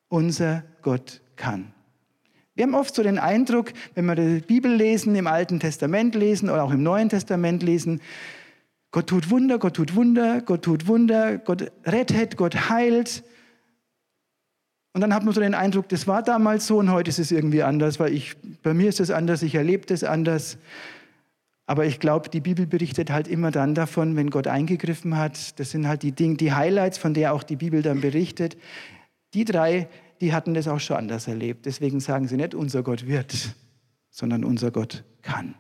Unser 0.07 0.63
Gott 0.81 1.21
kann. 1.35 1.73
Wir 2.55 2.63
haben 2.63 2.75
oft 2.75 2.95
so 2.95 3.03
den 3.03 3.19
Eindruck, 3.19 3.73
wenn 3.93 4.05
wir 4.05 4.15
die 4.15 4.39
Bibel 4.39 4.73
lesen, 4.73 5.15
im 5.15 5.27
Alten 5.27 5.59
Testament 5.59 6.15
lesen 6.15 6.49
oder 6.49 6.63
auch 6.63 6.71
im 6.71 6.81
Neuen 6.81 7.09
Testament 7.09 7.61
lesen, 7.61 8.01
Gott 8.91 9.07
tut 9.07 9.29
Wunder, 9.29 9.59
Gott 9.59 9.75
tut 9.75 9.95
Wunder, 9.95 10.41
Gott 10.41 10.63
tut 10.63 10.87
Wunder, 10.87 11.37
Gott 11.37 11.71
rettet, 11.85 12.37
Gott 12.37 12.69
heilt. 12.69 13.23
Und 14.93 15.01
dann 15.01 15.13
hat 15.13 15.23
man 15.23 15.33
so 15.33 15.41
den 15.41 15.53
Eindruck, 15.53 15.89
das 15.89 16.07
war 16.07 16.23
damals 16.23 16.65
so 16.65 16.79
und 16.79 16.91
heute 16.91 17.09
ist 17.09 17.19
es 17.19 17.31
irgendwie 17.31 17.63
anders, 17.63 17.99
weil 17.99 18.13
ich, 18.13 18.35
bei 18.63 18.73
mir 18.73 18.89
ist 18.89 18.99
es 18.99 19.11
anders, 19.11 19.43
ich 19.43 19.55
erlebe 19.55 19.93
es 19.93 20.03
anders. 20.03 20.57
Aber 21.67 21.85
ich 21.85 21.99
glaube, 21.99 22.29
die 22.29 22.39
Bibel 22.39 22.65
berichtet 22.65 23.11
halt 23.11 23.27
immer 23.27 23.51
dann 23.51 23.75
davon, 23.75 24.15
wenn 24.15 24.29
Gott 24.29 24.47
eingegriffen 24.47 25.17
hat. 25.17 25.59
Das 25.59 25.71
sind 25.71 25.85
halt 25.85 26.01
die 26.01 26.13
Dinge, 26.13 26.37
die 26.37 26.53
Highlights, 26.53 26.97
von 26.97 27.13
der 27.13 27.33
auch 27.33 27.43
die 27.43 27.57
Bibel 27.57 27.81
dann 27.81 27.99
berichtet. 27.99 28.57
Die 29.33 29.43
drei, 29.43 29.89
die 30.21 30.33
hatten 30.33 30.53
das 30.53 30.69
auch 30.69 30.79
schon 30.79 30.95
anders 30.95 31.27
erlebt. 31.27 31.65
Deswegen 31.65 31.99
sagen 31.99 32.27
sie 32.27 32.37
nicht, 32.37 32.55
unser 32.55 32.83
Gott 32.83 33.05
wird, 33.05 33.53
sondern 34.09 34.45
unser 34.45 34.71
Gott 34.71 35.03
kann. 35.21 35.55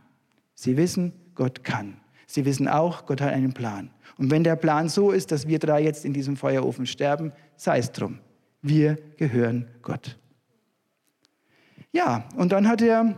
Sie 0.55 0.77
wissen, 0.77 1.11
Gott 1.35 1.65
kann. 1.65 1.97
Sie 2.27 2.45
wissen 2.45 2.67
auch, 2.67 3.05
Gott 3.05 3.21
hat 3.21 3.33
einen 3.33 3.53
Plan. 3.53 3.89
Und 4.17 4.29
wenn 4.29 4.43
der 4.43 4.55
Plan 4.55 4.89
so 4.89 5.11
ist, 5.11 5.31
dass 5.31 5.47
wir 5.47 5.59
drei 5.59 5.81
jetzt 5.81 6.05
in 6.05 6.13
diesem 6.13 6.35
Feuerofen 6.35 6.85
sterben, 6.85 7.31
sei 7.55 7.79
es 7.79 7.91
drum. 7.91 8.19
Wir 8.61 8.97
gehören 9.15 9.67
Gott. 9.81 10.17
Ja, 11.91 12.27
und 12.35 12.51
dann 12.51 12.67
hat 12.67 12.81
er 12.81 13.15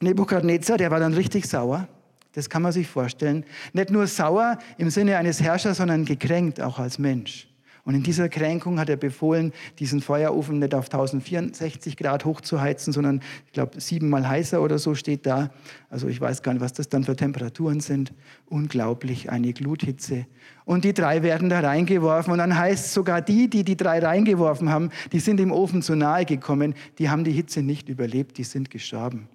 Nebukadnezar, 0.00 0.78
der 0.78 0.90
war 0.90 1.00
dann 1.00 1.14
richtig 1.14 1.46
sauer. 1.46 1.88
Das 2.32 2.48
kann 2.48 2.62
man 2.62 2.72
sich 2.72 2.86
vorstellen. 2.86 3.44
Nicht 3.72 3.90
nur 3.90 4.06
sauer 4.06 4.58
im 4.78 4.90
Sinne 4.90 5.16
eines 5.18 5.40
Herrschers, 5.40 5.78
sondern 5.78 6.04
gekränkt 6.04 6.60
auch 6.60 6.78
als 6.78 6.98
Mensch. 6.98 7.48
Und 7.84 7.94
in 7.94 8.02
dieser 8.02 8.30
Kränkung 8.30 8.80
hat 8.80 8.88
er 8.88 8.96
befohlen, 8.96 9.52
diesen 9.78 10.00
Feuerofen 10.00 10.58
nicht 10.58 10.74
auf 10.74 10.86
1064 10.86 11.98
Grad 11.98 12.24
hochzuheizen, 12.24 12.94
sondern 12.94 13.20
ich 13.44 13.52
glaube 13.52 13.78
siebenmal 13.78 14.26
heißer 14.26 14.62
oder 14.62 14.78
so 14.78 14.94
steht 14.94 15.26
da. 15.26 15.50
Also 15.90 16.08
ich 16.08 16.18
weiß 16.18 16.42
gar 16.42 16.54
nicht, 16.54 16.62
was 16.62 16.72
das 16.72 16.88
dann 16.88 17.04
für 17.04 17.14
Temperaturen 17.14 17.80
sind. 17.80 18.14
Unglaublich, 18.46 19.30
eine 19.30 19.52
Gluthitze. 19.52 20.26
Und 20.64 20.84
die 20.84 20.94
drei 20.94 21.22
werden 21.22 21.50
da 21.50 21.60
reingeworfen. 21.60 22.32
Und 22.32 22.38
dann 22.38 22.56
heißt 22.56 22.94
sogar 22.94 23.20
die, 23.20 23.50
die 23.50 23.64
die 23.64 23.76
drei 23.76 23.98
reingeworfen 23.98 24.70
haben, 24.70 24.88
die 25.12 25.20
sind 25.20 25.38
im 25.38 25.52
Ofen 25.52 25.82
zu 25.82 25.94
nahe 25.94 26.24
gekommen, 26.24 26.74
die 26.98 27.10
haben 27.10 27.24
die 27.24 27.32
Hitze 27.32 27.62
nicht 27.62 27.90
überlebt, 27.90 28.38
die 28.38 28.44
sind 28.44 28.70
gestorben. 28.70 29.28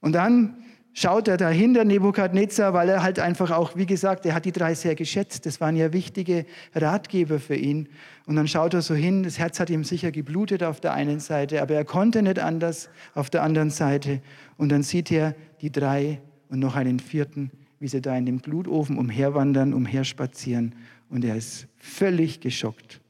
Und 0.00 0.12
dann 0.12 0.56
schaut 0.96 1.28
er 1.28 1.36
dahinter, 1.36 1.84
Nebukadnezar, 1.84 2.72
weil 2.72 2.88
er 2.88 3.02
halt 3.02 3.18
einfach 3.18 3.50
auch, 3.50 3.76
wie 3.76 3.84
gesagt, 3.84 4.24
er 4.24 4.34
hat 4.34 4.46
die 4.46 4.52
drei 4.52 4.74
sehr 4.74 4.94
geschätzt. 4.94 5.44
Das 5.44 5.60
waren 5.60 5.76
ja 5.76 5.92
wichtige 5.92 6.46
Ratgeber 6.74 7.38
für 7.38 7.54
ihn. 7.54 7.88
Und 8.24 8.36
dann 8.36 8.48
schaut 8.48 8.72
er 8.72 8.80
so 8.80 8.94
hin, 8.94 9.22
das 9.22 9.38
Herz 9.38 9.60
hat 9.60 9.68
ihm 9.68 9.84
sicher 9.84 10.10
geblutet 10.10 10.62
auf 10.62 10.80
der 10.80 10.94
einen 10.94 11.20
Seite, 11.20 11.60
aber 11.60 11.74
er 11.74 11.84
konnte 11.84 12.22
nicht 12.22 12.38
anders 12.38 12.88
auf 13.14 13.28
der 13.28 13.42
anderen 13.42 13.68
Seite. 13.68 14.22
Und 14.56 14.70
dann 14.70 14.82
sieht 14.82 15.12
er 15.12 15.34
die 15.60 15.70
drei 15.70 16.22
und 16.48 16.60
noch 16.60 16.76
einen 16.76 16.98
vierten, 16.98 17.50
wie 17.78 17.88
sie 17.88 18.00
da 18.00 18.16
in 18.16 18.24
dem 18.24 18.40
Glutofen 18.40 18.96
umherwandern, 18.96 19.74
umherspazieren. 19.74 20.74
Und 21.10 21.26
er 21.26 21.36
ist 21.36 21.68
völlig 21.76 22.40
geschockt. 22.40 23.02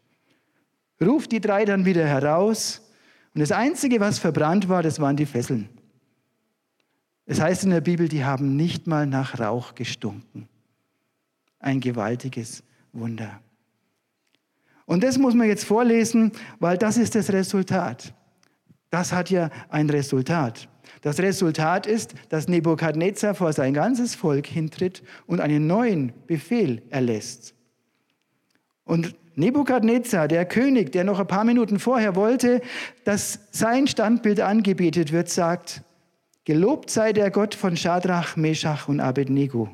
Ruft 1.01 1.31
die 1.31 1.41
drei 1.41 1.65
dann 1.65 1.85
wieder 1.85 2.05
heraus. 2.05 2.83
Und 3.33 3.43
das 3.43 3.53
Einzige, 3.53 4.01
was 4.01 4.19
verbrannt 4.19 4.69
war, 4.69 4.83
das 4.83 4.99
waren 4.99 5.17
die 5.17 5.27
Fesseln. 5.27 5.69
Es 7.27 7.41
heißt 7.41 7.65
in 7.65 7.71
der 7.71 7.81
Bibel, 7.81 8.09
die 8.09 8.25
haben 8.25 8.57
nicht 8.57 8.87
mal 8.87 9.07
nach 9.07 9.41
Rauch 9.41 9.75
gestunken. 9.75 10.49
Ein 11.59 11.81
gewaltiges 11.81 12.63
Wunder. 12.93 13.41
Und 14.85 15.03
das 15.03 15.19
muss 15.19 15.35
man 15.35 15.49
jetzt 15.49 15.65
vorlesen, 15.65 16.31
weil 16.61 16.79
das 16.79 16.97
ist 16.97 17.17
das 17.17 17.33
Resultat. 17.33 18.15
Das 18.91 19.13
hat 19.13 19.31
ja 19.31 19.51
ein 19.69 19.91
Resultat. 19.91 20.69
Das 21.03 21.19
Resultat 21.19 21.89
ist, 21.89 22.15
dass 22.29 22.47
Nebukadnezar 22.47 23.35
vor 23.35 23.53
sein 23.53 23.75
ganzes 23.75 24.15
Volk 24.15 24.47
hintritt 24.47 25.03
und 25.27 25.41
einen 25.41 25.67
neuen 25.67 26.13
Befehl 26.29 26.83
erlässt. 26.91 27.55
Und 28.85 29.17
Nebukadnezar, 29.35 30.29
der 30.29 30.47
König, 30.47 30.93
der 30.93 31.03
noch 31.03 31.19
ein 31.19 31.27
paar 31.27 31.45
Minuten 31.45 31.81
vorher 31.81 32.15
wollte, 32.15 32.63
dass 33.05 33.41
sein 33.51 33.89
Standbild 33.89 34.41
angebetet 34.41 35.11
wird, 35.11 35.29
sagt, 35.29 35.83
Gelobt 36.47 36.91
sei 36.91 37.13
der 37.13 37.33
Gott 37.33 37.57
von 37.57 37.77
Schadrach, 37.77 38.37
Meshach 38.37 38.89
und 38.89 39.01
Abednego. 39.01 39.69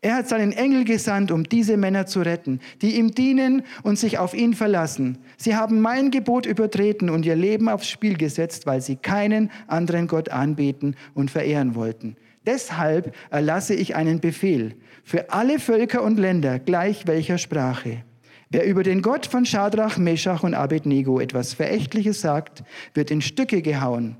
Er 0.00 0.14
hat 0.14 0.28
seinen 0.28 0.52
Engel 0.52 0.84
gesandt, 0.84 1.32
um 1.32 1.42
diese 1.42 1.76
Männer 1.76 2.06
zu 2.06 2.20
retten, 2.20 2.60
die 2.82 2.96
ihm 2.96 3.16
dienen 3.16 3.64
und 3.82 3.98
sich 3.98 4.16
auf 4.16 4.32
ihn 4.32 4.54
verlassen. 4.54 5.18
Sie 5.36 5.56
haben 5.56 5.80
mein 5.80 6.12
Gebot 6.12 6.46
übertreten 6.46 7.10
und 7.10 7.26
ihr 7.26 7.34
Leben 7.34 7.68
aufs 7.68 7.88
Spiel 7.88 8.16
gesetzt, 8.16 8.64
weil 8.64 8.80
sie 8.80 8.94
keinen 8.94 9.50
anderen 9.66 10.06
Gott 10.06 10.28
anbeten 10.28 10.94
und 11.14 11.32
verehren 11.32 11.74
wollten. 11.74 12.16
Deshalb 12.46 13.12
erlasse 13.30 13.74
ich 13.74 13.96
einen 13.96 14.20
Befehl 14.20 14.76
für 15.02 15.32
alle 15.32 15.58
Völker 15.58 16.04
und 16.04 16.16
Länder, 16.16 16.60
gleich 16.60 17.08
welcher 17.08 17.38
Sprache. 17.38 18.04
Wer 18.50 18.66
über 18.66 18.84
den 18.84 19.02
Gott 19.02 19.26
von 19.26 19.44
Schadrach, 19.44 19.98
Meshach 19.98 20.44
und 20.44 20.54
Abednego 20.54 21.18
etwas 21.18 21.54
Verächtliches 21.54 22.20
sagt, 22.20 22.62
wird 22.94 23.10
in 23.10 23.20
Stücke 23.20 23.62
gehauen 23.62 24.16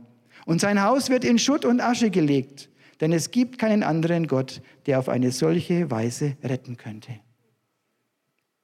und 0.48 0.62
sein 0.62 0.82
Haus 0.82 1.10
wird 1.10 1.26
in 1.26 1.38
Schutt 1.38 1.66
und 1.66 1.82
Asche 1.82 2.08
gelegt, 2.08 2.70
denn 3.02 3.12
es 3.12 3.32
gibt 3.32 3.58
keinen 3.58 3.82
anderen 3.82 4.26
Gott, 4.26 4.62
der 4.86 4.98
auf 4.98 5.10
eine 5.10 5.30
solche 5.30 5.90
Weise 5.90 6.38
retten 6.42 6.78
könnte. 6.78 7.20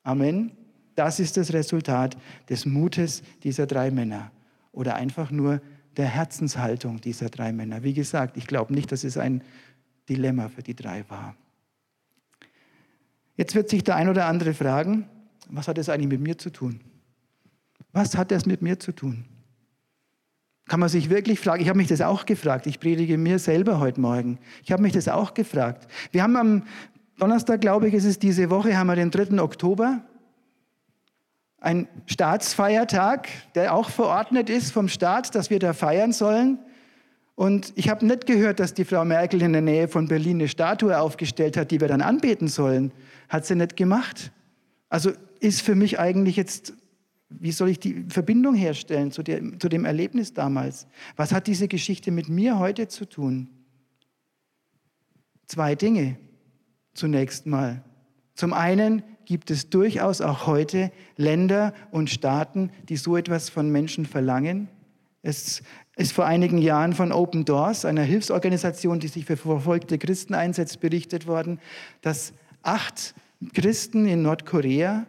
Amen. 0.02 0.52
Das 0.94 1.20
ist 1.20 1.36
das 1.36 1.52
Resultat 1.52 2.16
des 2.48 2.64
Mutes 2.64 3.22
dieser 3.42 3.66
drei 3.66 3.90
Männer 3.90 4.32
oder 4.72 4.94
einfach 4.94 5.30
nur 5.30 5.60
der 5.98 6.06
Herzenshaltung 6.06 7.02
dieser 7.02 7.28
drei 7.28 7.52
Männer. 7.52 7.82
Wie 7.82 7.92
gesagt, 7.92 8.38
ich 8.38 8.46
glaube 8.46 8.72
nicht, 8.72 8.90
dass 8.90 9.04
es 9.04 9.18
ein 9.18 9.42
Dilemma 10.08 10.48
für 10.48 10.62
die 10.62 10.74
drei 10.74 11.04
war. 11.10 11.36
Jetzt 13.36 13.54
wird 13.54 13.68
sich 13.68 13.84
der 13.84 13.96
ein 13.96 14.08
oder 14.08 14.24
andere 14.24 14.54
fragen, 14.54 15.06
was 15.50 15.68
hat 15.68 15.76
das 15.76 15.90
eigentlich 15.90 16.08
mit 16.08 16.22
mir 16.22 16.38
zu 16.38 16.48
tun? 16.48 16.80
Was 17.92 18.16
hat 18.16 18.30
das 18.30 18.46
mit 18.46 18.62
mir 18.62 18.80
zu 18.80 18.92
tun? 18.92 19.26
Kann 20.66 20.80
man 20.80 20.88
sich 20.88 21.10
wirklich 21.10 21.40
fragen, 21.40 21.62
ich 21.62 21.68
habe 21.68 21.76
mich 21.76 21.88
das 21.88 22.00
auch 22.00 22.24
gefragt, 22.24 22.66
ich 22.66 22.80
predige 22.80 23.18
mir 23.18 23.38
selber 23.38 23.80
heute 23.80 24.00
Morgen, 24.00 24.38
ich 24.62 24.72
habe 24.72 24.82
mich 24.82 24.92
das 24.92 25.08
auch 25.08 25.34
gefragt. 25.34 25.86
Wir 26.10 26.22
haben 26.22 26.36
am 26.36 26.62
Donnerstag, 27.18 27.60
glaube 27.60 27.88
ich, 27.88 27.94
ist 27.94 28.04
es 28.04 28.18
diese 28.18 28.50
Woche, 28.50 28.76
haben 28.76 28.86
wir 28.86 28.96
den 28.96 29.10
3. 29.10 29.40
Oktober, 29.42 30.02
ein 31.60 31.88
Staatsfeiertag, 32.06 33.28
der 33.54 33.74
auch 33.74 33.88
verordnet 33.88 34.50
ist 34.50 34.70
vom 34.70 34.88
Staat, 34.88 35.34
dass 35.34 35.48
wir 35.48 35.58
da 35.58 35.72
feiern 35.72 36.12
sollen. 36.12 36.58
Und 37.36 37.72
ich 37.74 37.88
habe 37.88 38.06
nicht 38.06 38.26
gehört, 38.26 38.60
dass 38.60 38.74
die 38.74 38.84
Frau 38.84 39.04
Merkel 39.04 39.42
in 39.42 39.54
der 39.54 39.62
Nähe 39.62 39.88
von 39.88 40.06
Berlin 40.06 40.36
eine 40.36 40.48
Statue 40.48 40.98
aufgestellt 40.98 41.56
hat, 41.56 41.70
die 41.70 41.80
wir 41.80 41.88
dann 41.88 42.02
anbeten 42.02 42.48
sollen. 42.48 42.92
Hat 43.28 43.46
sie 43.46 43.54
nicht 43.54 43.76
gemacht. 43.76 44.30
Also 44.88 45.12
ist 45.40 45.62
für 45.62 45.74
mich 45.74 45.98
eigentlich 45.98 46.36
jetzt 46.36 46.74
wie 47.40 47.52
soll 47.52 47.68
ich 47.68 47.78
die 47.78 48.04
Verbindung 48.08 48.54
herstellen 48.54 49.10
zu, 49.10 49.22
der, 49.22 49.58
zu 49.58 49.68
dem 49.68 49.84
Erlebnis 49.84 50.32
damals? 50.32 50.86
Was 51.16 51.32
hat 51.32 51.46
diese 51.46 51.68
Geschichte 51.68 52.10
mit 52.10 52.28
mir 52.28 52.58
heute 52.58 52.88
zu 52.88 53.04
tun? 53.04 53.48
Zwei 55.46 55.74
Dinge 55.74 56.16
zunächst 56.94 57.46
mal. 57.46 57.82
Zum 58.34 58.52
einen 58.52 59.02
gibt 59.26 59.50
es 59.50 59.70
durchaus 59.70 60.20
auch 60.20 60.46
heute 60.46 60.90
Länder 61.16 61.72
und 61.90 62.10
Staaten, 62.10 62.70
die 62.88 62.96
so 62.96 63.16
etwas 63.16 63.48
von 63.48 63.70
Menschen 63.70 64.06
verlangen. 64.06 64.68
Es 65.22 65.62
ist 65.96 66.12
vor 66.12 66.26
einigen 66.26 66.58
Jahren 66.58 66.92
von 66.92 67.12
Open 67.12 67.44
Doors, 67.44 67.84
einer 67.84 68.02
Hilfsorganisation, 68.02 69.00
die 69.00 69.08
sich 69.08 69.24
für 69.24 69.36
verfolgte 69.36 69.98
Christen 69.98 70.34
einsetzt, 70.34 70.80
berichtet 70.80 71.26
worden, 71.26 71.60
dass 72.02 72.34
acht 72.62 73.14
Christen 73.52 74.06
in 74.06 74.22
Nordkorea 74.22 75.06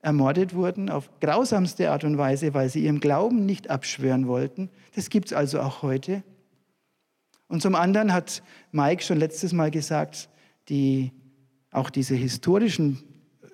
ermordet 0.00 0.54
wurden 0.54 0.90
auf 0.90 1.10
grausamste 1.20 1.90
Art 1.90 2.04
und 2.04 2.18
Weise, 2.18 2.54
weil 2.54 2.68
sie 2.68 2.84
ihrem 2.84 3.00
Glauben 3.00 3.46
nicht 3.46 3.70
abschwören 3.70 4.26
wollten. 4.26 4.70
Das 4.94 5.10
gibt 5.10 5.28
es 5.28 5.32
also 5.32 5.60
auch 5.60 5.82
heute. 5.82 6.22
Und 7.48 7.62
zum 7.62 7.74
anderen 7.74 8.12
hat 8.12 8.42
Mike 8.72 9.02
schon 9.02 9.18
letztes 9.18 9.52
Mal 9.52 9.70
gesagt, 9.70 10.28
die, 10.68 11.12
auch 11.72 11.90
diese 11.90 12.14
historischen 12.14 13.02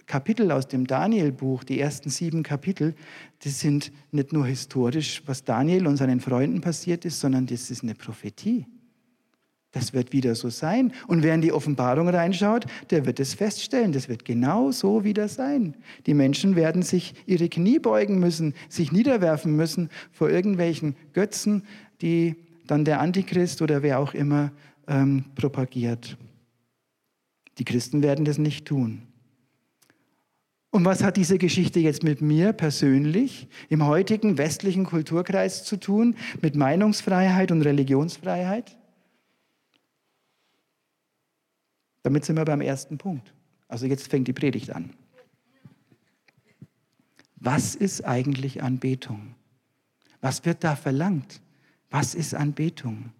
Kapitel 0.06 0.50
aus 0.50 0.68
dem 0.68 0.86
Daniel-Buch, 0.86 1.64
die 1.64 1.80
ersten 1.80 2.10
sieben 2.10 2.42
Kapitel, 2.42 2.94
die 3.42 3.48
sind 3.48 3.92
nicht 4.10 4.32
nur 4.32 4.46
historisch, 4.46 5.22
was 5.26 5.44
Daniel 5.44 5.86
und 5.86 5.96
seinen 5.96 6.20
Freunden 6.20 6.60
passiert 6.60 7.04
ist, 7.04 7.20
sondern 7.20 7.46
das 7.46 7.70
ist 7.70 7.82
eine 7.82 7.94
Prophetie. 7.94 8.66
Das 9.74 9.92
wird 9.92 10.12
wieder 10.12 10.36
so 10.36 10.50
sein. 10.50 10.92
Und 11.08 11.24
wer 11.24 11.34
in 11.34 11.40
die 11.40 11.52
Offenbarung 11.52 12.08
reinschaut, 12.08 12.64
der 12.90 13.06
wird 13.06 13.18
es 13.18 13.34
feststellen. 13.34 13.90
Das 13.90 14.08
wird 14.08 14.24
genau 14.24 14.70
so 14.70 15.02
wieder 15.02 15.26
sein. 15.26 15.74
Die 16.06 16.14
Menschen 16.14 16.54
werden 16.54 16.82
sich 16.82 17.12
ihre 17.26 17.48
Knie 17.48 17.80
beugen 17.80 18.20
müssen, 18.20 18.54
sich 18.68 18.92
niederwerfen 18.92 19.56
müssen 19.56 19.90
vor 20.12 20.30
irgendwelchen 20.30 20.94
Götzen, 21.12 21.64
die 22.00 22.36
dann 22.68 22.84
der 22.84 23.00
Antichrist 23.00 23.62
oder 23.62 23.82
wer 23.82 23.98
auch 23.98 24.14
immer 24.14 24.52
ähm, 24.86 25.24
propagiert. 25.34 26.16
Die 27.58 27.64
Christen 27.64 28.04
werden 28.04 28.24
das 28.24 28.38
nicht 28.38 28.66
tun. 28.66 29.02
Und 30.70 30.84
was 30.84 31.02
hat 31.02 31.16
diese 31.16 31.38
Geschichte 31.38 31.80
jetzt 31.80 32.04
mit 32.04 32.20
mir 32.20 32.52
persönlich 32.52 33.48
im 33.68 33.84
heutigen 33.84 34.38
westlichen 34.38 34.84
Kulturkreis 34.84 35.64
zu 35.64 35.78
tun, 35.78 36.14
mit 36.42 36.54
Meinungsfreiheit 36.54 37.50
und 37.50 37.62
Religionsfreiheit? 37.62 38.76
Damit 42.04 42.26
sind 42.26 42.36
wir 42.36 42.44
beim 42.44 42.60
ersten 42.60 42.98
Punkt. 42.98 43.32
Also 43.66 43.86
jetzt 43.86 44.08
fängt 44.08 44.28
die 44.28 44.34
Predigt 44.34 44.70
an. 44.70 44.90
Was 47.36 47.74
ist 47.74 48.04
eigentlich 48.04 48.62
Anbetung? 48.62 49.34
Was 50.20 50.44
wird 50.44 50.62
da 50.62 50.76
verlangt? 50.76 51.40
Was 51.90 52.14
ist 52.14 52.34
Anbetung? 52.34 53.12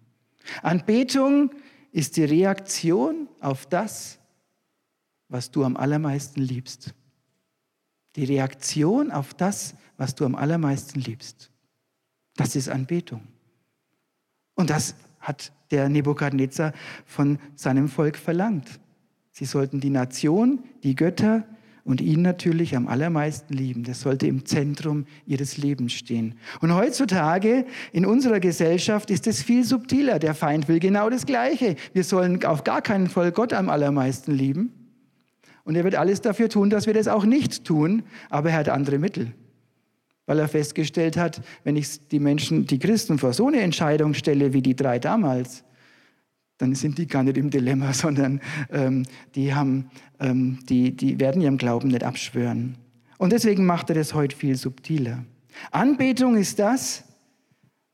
Anbetung 0.61 1.49
ist 1.91 2.15
die 2.17 2.25
Reaktion 2.25 3.27
auf 3.41 3.65
das, 3.65 4.19
was 5.29 5.49
du 5.49 5.63
am 5.63 5.77
allermeisten 5.77 6.41
liebst. 6.41 6.93
Die 8.15 8.25
Reaktion 8.25 9.11
auf 9.11 9.33
das, 9.33 9.75
was 9.97 10.13
du 10.13 10.25
am 10.25 10.35
allermeisten 10.35 10.99
liebst. 10.99 11.49
Das 12.35 12.55
ist 12.55 12.69
Anbetung. 12.69 13.27
Und 14.53 14.69
das 14.69 14.95
hat 15.19 15.51
der 15.71 15.89
Nebukadnezar 15.89 16.73
von 17.05 17.39
seinem 17.55 17.87
Volk 17.87 18.17
verlangt. 18.17 18.79
Sie 19.31 19.45
sollten 19.45 19.79
die 19.79 19.89
Nation, 19.89 20.63
die 20.83 20.95
Götter 20.95 21.43
und 21.83 22.01
ihn 22.01 22.23
natürlich 22.23 22.75
am 22.75 22.87
allermeisten 22.87 23.53
lieben. 23.53 23.83
Das 23.83 24.01
sollte 24.01 24.27
im 24.27 24.45
Zentrum 24.45 25.05
ihres 25.27 25.57
Lebens 25.57 25.93
stehen. 25.93 26.35
Und 26.61 26.73
heutzutage 26.73 27.65
in 27.93 28.05
unserer 28.05 28.39
Gesellschaft 28.39 29.11
ist 29.11 29.27
es 29.27 29.43
viel 29.43 29.63
subtiler. 29.63 30.17
Der 30.17 30.33
Feind 30.33 30.67
will 30.67 30.79
genau 30.79 31.09
das 31.09 31.25
Gleiche. 31.25 31.75
Wir 31.93 32.03
sollen 32.03 32.43
auf 32.43 32.63
gar 32.63 32.81
keinen 32.81 33.07
Fall 33.07 33.31
Gott 33.31 33.53
am 33.53 33.69
allermeisten 33.69 34.31
lieben. 34.31 34.71
Und 35.63 35.75
er 35.75 35.83
wird 35.83 35.95
alles 35.95 36.21
dafür 36.21 36.49
tun, 36.49 36.69
dass 36.69 36.87
wir 36.87 36.93
das 36.93 37.07
auch 37.07 37.25
nicht 37.25 37.65
tun, 37.65 38.03
aber 38.29 38.49
er 38.51 38.57
hat 38.57 38.69
andere 38.69 38.99
Mittel. 38.99 39.33
Weil 40.25 40.39
er 40.39 40.47
festgestellt 40.47 41.17
hat, 41.17 41.41
wenn 41.63 41.75
ich 41.75 42.07
die 42.07 42.19
Menschen, 42.19 42.65
die 42.65 42.79
Christen 42.79 43.17
vor 43.17 43.33
so 43.33 43.47
eine 43.47 43.61
Entscheidung 43.61 44.13
stelle 44.13 44.53
wie 44.53 44.61
die 44.61 44.75
drei 44.75 44.99
damals, 44.99 45.63
dann 46.57 46.73
sind 46.73 46.97
die 46.97 47.07
gar 47.07 47.23
nicht 47.23 47.37
im 47.37 47.49
Dilemma, 47.49 47.93
sondern 47.93 48.41
ähm, 48.71 49.03
die, 49.35 49.53
haben, 49.53 49.89
ähm, 50.19 50.59
die, 50.67 50.95
die 50.95 51.19
werden 51.19 51.41
ihrem 51.41 51.57
Glauben 51.57 51.89
nicht 51.89 52.03
abschwören. 52.03 52.77
Und 53.17 53.31
deswegen 53.31 53.65
macht 53.65 53.89
er 53.89 53.95
das 53.95 54.13
heute 54.13 54.35
viel 54.35 54.55
subtiler. 54.55 55.23
Anbetung 55.71 56.35
ist 56.35 56.59
das, 56.59 57.04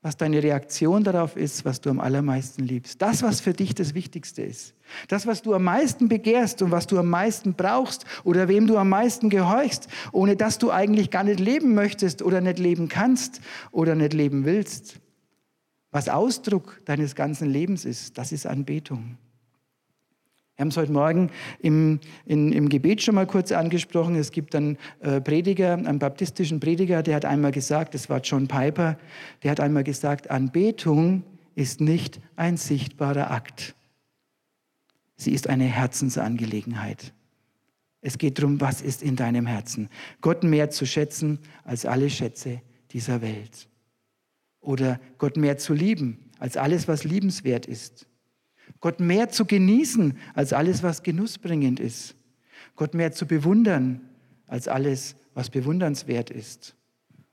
was 0.02 0.16
deine 0.16 0.42
Reaktion 0.42 1.04
darauf 1.04 1.36
ist, 1.36 1.64
was 1.64 1.80
du 1.80 1.88
am 1.88 2.00
allermeisten 2.00 2.64
liebst. 2.64 3.00
Das, 3.00 3.22
was 3.22 3.40
für 3.40 3.52
dich 3.52 3.72
das 3.74 3.94
Wichtigste 3.94 4.42
ist. 4.42 4.74
Das, 5.06 5.28
was 5.28 5.42
du 5.42 5.54
am 5.54 5.62
meisten 5.62 6.08
begehrst 6.08 6.60
und 6.60 6.72
was 6.72 6.88
du 6.88 6.98
am 6.98 7.08
meisten 7.08 7.54
brauchst 7.54 8.04
oder 8.24 8.48
wem 8.48 8.66
du 8.66 8.76
am 8.76 8.88
meisten 8.88 9.30
gehorchst, 9.30 9.88
ohne 10.10 10.36
dass 10.36 10.58
du 10.58 10.72
eigentlich 10.72 11.10
gar 11.10 11.22
nicht 11.22 11.38
leben 11.38 11.74
möchtest 11.74 12.20
oder 12.20 12.40
nicht 12.40 12.58
leben 12.58 12.88
kannst 12.88 13.40
oder 13.70 13.94
nicht 13.94 14.12
leben 14.12 14.44
willst. 14.44 14.96
Was 15.92 16.08
Ausdruck 16.08 16.80
deines 16.84 17.14
ganzen 17.14 17.48
Lebens 17.48 17.84
ist, 17.84 18.18
das 18.18 18.32
ist 18.32 18.46
Anbetung. 18.46 19.18
Wir 20.62 20.66
haben 20.66 20.70
es 20.70 20.76
heute 20.76 20.92
Morgen 20.92 21.30
im, 21.58 21.98
in, 22.24 22.52
im 22.52 22.68
Gebet 22.68 23.02
schon 23.02 23.16
mal 23.16 23.26
kurz 23.26 23.50
angesprochen. 23.50 24.14
Es 24.14 24.30
gibt 24.30 24.54
einen 24.54 24.78
äh, 25.00 25.20
Prediger, 25.20 25.72
einen 25.72 25.98
baptistischen 25.98 26.60
Prediger, 26.60 27.02
der 27.02 27.16
hat 27.16 27.24
einmal 27.24 27.50
gesagt, 27.50 27.94
das 27.94 28.08
war 28.08 28.20
John 28.20 28.46
Piper, 28.46 28.96
der 29.42 29.50
hat 29.50 29.58
einmal 29.58 29.82
gesagt, 29.82 30.30
Anbetung 30.30 31.24
ist 31.56 31.80
nicht 31.80 32.20
ein 32.36 32.56
sichtbarer 32.56 33.32
Akt. 33.32 33.74
Sie 35.16 35.32
ist 35.32 35.48
eine 35.48 35.64
Herzensangelegenheit. 35.64 37.12
Es 38.00 38.16
geht 38.16 38.38
darum, 38.38 38.60
was 38.60 38.82
ist 38.82 39.02
in 39.02 39.16
deinem 39.16 39.46
Herzen. 39.46 39.88
Gott 40.20 40.44
mehr 40.44 40.70
zu 40.70 40.86
schätzen 40.86 41.40
als 41.64 41.86
alle 41.86 42.08
Schätze 42.08 42.62
dieser 42.92 43.20
Welt. 43.20 43.68
Oder 44.60 45.00
Gott 45.18 45.36
mehr 45.36 45.58
zu 45.58 45.74
lieben 45.74 46.30
als 46.38 46.56
alles, 46.56 46.86
was 46.86 47.02
liebenswert 47.02 47.66
ist. 47.66 48.06
Gott 48.82 49.00
mehr 49.00 49.30
zu 49.30 49.46
genießen 49.46 50.18
als 50.34 50.52
alles, 50.52 50.82
was 50.82 51.02
genussbringend 51.02 51.80
ist. 51.80 52.16
Gott 52.76 52.94
mehr 52.94 53.12
zu 53.12 53.26
bewundern 53.26 54.00
als 54.46 54.68
alles, 54.68 55.14
was 55.34 55.48
bewundernswert 55.48 56.30
ist. 56.30 56.74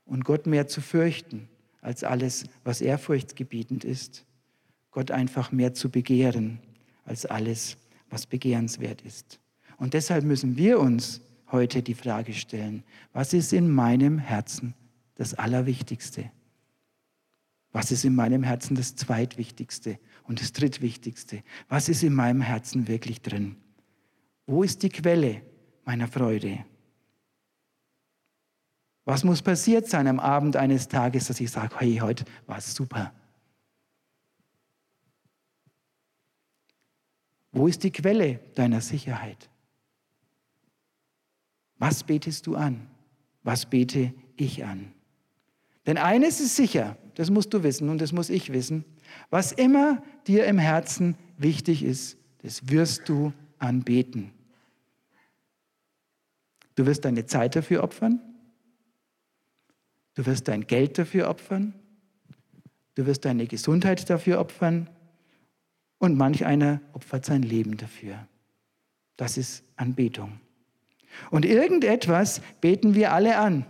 Und 0.04 0.24
Gott 0.24 0.46
mehr 0.46 0.68
zu 0.68 0.80
fürchten 0.80 1.48
als 1.82 2.04
alles, 2.04 2.44
was 2.64 2.80
ehrfurchtsgebietend 2.80 3.84
ist. 3.84 4.24
Gott 4.92 5.10
einfach 5.10 5.50
mehr 5.50 5.74
zu 5.74 5.90
begehren 5.90 6.60
als 7.04 7.26
alles, 7.26 7.76
was 8.08 8.26
begehrenswert 8.26 9.02
ist. 9.02 9.40
Und 9.76 9.94
deshalb 9.94 10.24
müssen 10.24 10.56
wir 10.56 10.78
uns 10.78 11.20
heute 11.50 11.82
die 11.82 11.94
Frage 11.94 12.32
stellen, 12.32 12.84
was 13.12 13.32
ist 13.32 13.52
in 13.52 13.68
meinem 13.70 14.18
Herzen 14.18 14.74
das 15.16 15.34
Allerwichtigste? 15.34 16.30
Was 17.72 17.90
ist 17.90 18.04
in 18.04 18.14
meinem 18.14 18.44
Herzen 18.44 18.76
das 18.76 18.94
Zweitwichtigste? 18.94 19.98
Und 20.24 20.40
das 20.40 20.52
Drittwichtigste, 20.52 21.42
was 21.68 21.88
ist 21.88 22.02
in 22.02 22.14
meinem 22.14 22.40
Herzen 22.40 22.88
wirklich 22.88 23.20
drin? 23.20 23.56
Wo 24.46 24.62
ist 24.62 24.82
die 24.82 24.88
Quelle 24.88 25.42
meiner 25.84 26.08
Freude? 26.08 26.64
Was 29.04 29.24
muss 29.24 29.42
passiert 29.42 29.88
sein 29.88 30.06
am 30.06 30.20
Abend 30.20 30.56
eines 30.56 30.86
Tages, 30.86 31.26
dass 31.26 31.40
ich 31.40 31.50
sage, 31.50 31.74
hey, 31.78 31.96
heute 31.96 32.24
war 32.46 32.58
es 32.58 32.74
super? 32.74 33.12
Wo 37.52 37.66
ist 37.66 37.82
die 37.82 37.90
Quelle 37.90 38.38
deiner 38.54 38.80
Sicherheit? 38.80 39.48
Was 41.78 42.04
betest 42.04 42.46
du 42.46 42.56
an? 42.56 42.86
Was 43.42 43.66
bete 43.66 44.14
ich 44.36 44.64
an? 44.64 44.92
Denn 45.86 45.96
eines 45.96 46.40
ist 46.40 46.56
sicher, 46.56 46.96
das 47.14 47.30
musst 47.30 47.52
du 47.52 47.62
wissen 47.62 47.88
und 47.88 48.00
das 48.00 48.12
muss 48.12 48.30
ich 48.30 48.52
wissen, 48.52 48.84
was 49.30 49.52
immer 49.52 50.02
dir 50.26 50.46
im 50.46 50.58
Herzen 50.58 51.16
wichtig 51.36 51.82
ist, 51.82 52.18
das 52.42 52.68
wirst 52.68 53.08
du 53.08 53.32
anbeten. 53.58 54.32
Du 56.74 56.86
wirst 56.86 57.04
deine 57.04 57.26
Zeit 57.26 57.56
dafür 57.56 57.82
opfern. 57.82 58.20
Du 60.14 60.26
wirst 60.26 60.48
dein 60.48 60.66
Geld 60.66 60.98
dafür 60.98 61.28
opfern. 61.28 61.74
Du 62.94 63.06
wirst 63.06 63.24
deine 63.24 63.46
Gesundheit 63.46 64.08
dafür 64.08 64.40
opfern. 64.40 64.88
Und 65.98 66.16
manch 66.16 66.46
einer 66.46 66.80
opfert 66.94 67.26
sein 67.26 67.42
Leben 67.42 67.76
dafür. 67.76 68.26
Das 69.16 69.36
ist 69.36 69.62
Anbetung. 69.76 70.40
Und 71.30 71.44
irgendetwas 71.44 72.40
beten 72.60 72.94
wir 72.94 73.12
alle 73.12 73.36
an. 73.36 73.66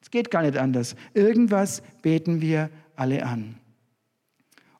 Es 0.00 0.10
geht 0.10 0.30
gar 0.30 0.42
nicht 0.42 0.56
anders. 0.56 0.94
Irgendwas 1.14 1.82
beten 2.02 2.40
wir 2.40 2.70
alle 2.94 3.26
an. 3.26 3.58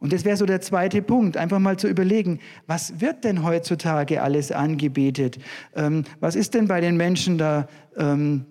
Und 0.03 0.13
das 0.13 0.25
wäre 0.25 0.37
so 0.37 0.47
der 0.47 0.61
zweite 0.61 1.01
Punkt, 1.01 1.37
einfach 1.37 1.61
mal 1.61 1.79
zu 1.79 1.87
überlegen, 1.87 2.41
was 2.67 3.01
wird 3.01 3.23
denn 3.23 3.45
heutzutage 3.45 4.21
alles 4.21 4.51
angebetet? 4.51 5.39
Ähm, 5.77 6.03
was 6.19 6.35
ist 6.35 6.55
denn 6.55 6.67
bei 6.67 6.81
den 6.81 6.97
Menschen 6.97 7.39
da 7.39 7.69
ähm, 7.97 8.45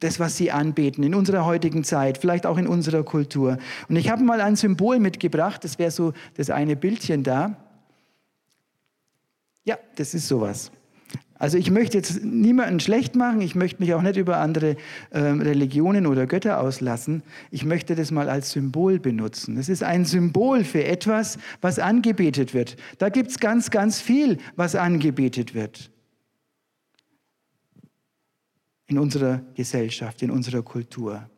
das, 0.00 0.18
was 0.18 0.38
sie 0.38 0.50
anbeten 0.50 1.04
in 1.04 1.14
unserer 1.14 1.44
heutigen 1.44 1.84
Zeit, 1.84 2.16
vielleicht 2.16 2.46
auch 2.46 2.56
in 2.56 2.66
unserer 2.66 3.02
Kultur? 3.02 3.58
Und 3.90 3.96
ich 3.96 4.08
habe 4.08 4.24
mal 4.24 4.40
ein 4.40 4.56
Symbol 4.56 4.98
mitgebracht, 4.98 5.64
das 5.64 5.78
wäre 5.78 5.90
so 5.90 6.14
das 6.34 6.48
eine 6.48 6.76
Bildchen 6.76 7.22
da. 7.22 7.58
Ja, 9.64 9.76
das 9.96 10.14
ist 10.14 10.28
sowas. 10.28 10.72
Also 11.38 11.58
ich 11.58 11.70
möchte 11.70 11.98
jetzt 11.98 12.24
niemanden 12.24 12.80
schlecht 12.80 13.14
machen, 13.14 13.42
ich 13.42 13.54
möchte 13.54 13.82
mich 13.82 13.92
auch 13.92 14.00
nicht 14.00 14.16
über 14.16 14.38
andere 14.38 14.76
äh, 15.10 15.18
Religionen 15.18 16.06
oder 16.06 16.26
Götter 16.26 16.60
auslassen. 16.60 17.22
Ich 17.50 17.64
möchte 17.64 17.94
das 17.94 18.10
mal 18.10 18.30
als 18.30 18.52
Symbol 18.52 18.98
benutzen. 18.98 19.58
Es 19.58 19.68
ist 19.68 19.82
ein 19.82 20.06
Symbol 20.06 20.64
für 20.64 20.84
etwas, 20.84 21.38
was 21.60 21.78
angebetet 21.78 22.54
wird. 22.54 22.76
Da 22.98 23.10
gibt 23.10 23.30
es 23.30 23.38
ganz, 23.38 23.70
ganz 23.70 24.00
viel, 24.00 24.38
was 24.56 24.74
angebetet 24.74 25.54
wird. 25.54 25.90
In 28.86 28.98
unserer 28.98 29.42
Gesellschaft, 29.54 30.22
in 30.22 30.30
unserer 30.30 30.62
Kultur. 30.62 31.28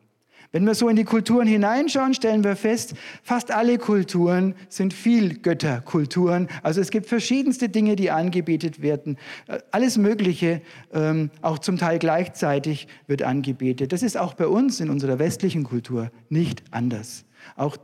Wenn 0.51 0.65
wir 0.65 0.73
so 0.73 0.89
in 0.89 0.95
die 0.95 1.03
Kulturen 1.03 1.47
hineinschauen, 1.47 2.15
stellen 2.15 2.43
wir 2.43 2.55
fest, 2.55 2.95
fast 3.21 3.51
alle 3.51 3.77
Kulturen 3.77 4.55
sind 4.67 4.95
viel 4.95 5.37
Götterkulturen. 5.37 6.47
Also 6.63 6.81
es 6.81 6.89
gibt 6.89 7.05
verschiedenste 7.05 7.69
Dinge, 7.69 7.95
die 7.95 8.09
angebetet 8.09 8.81
werden. 8.81 9.17
Äh, 9.47 9.59
alles 9.69 9.97
Mögliche, 9.97 10.61
ähm, 10.91 11.29
auch 11.43 11.59
zum 11.59 11.77
Teil 11.77 11.99
gleichzeitig, 11.99 12.87
wird 13.05 13.21
angebetet. 13.21 13.93
Das 13.93 14.01
ist 14.01 14.17
auch 14.17 14.33
bei 14.33 14.47
uns 14.47 14.79
in 14.79 14.89
unserer 14.89 15.19
westlichen 15.19 15.63
Kultur 15.63 16.09
nicht 16.29 16.63
anders. 16.71 17.25
Auch 17.55 17.77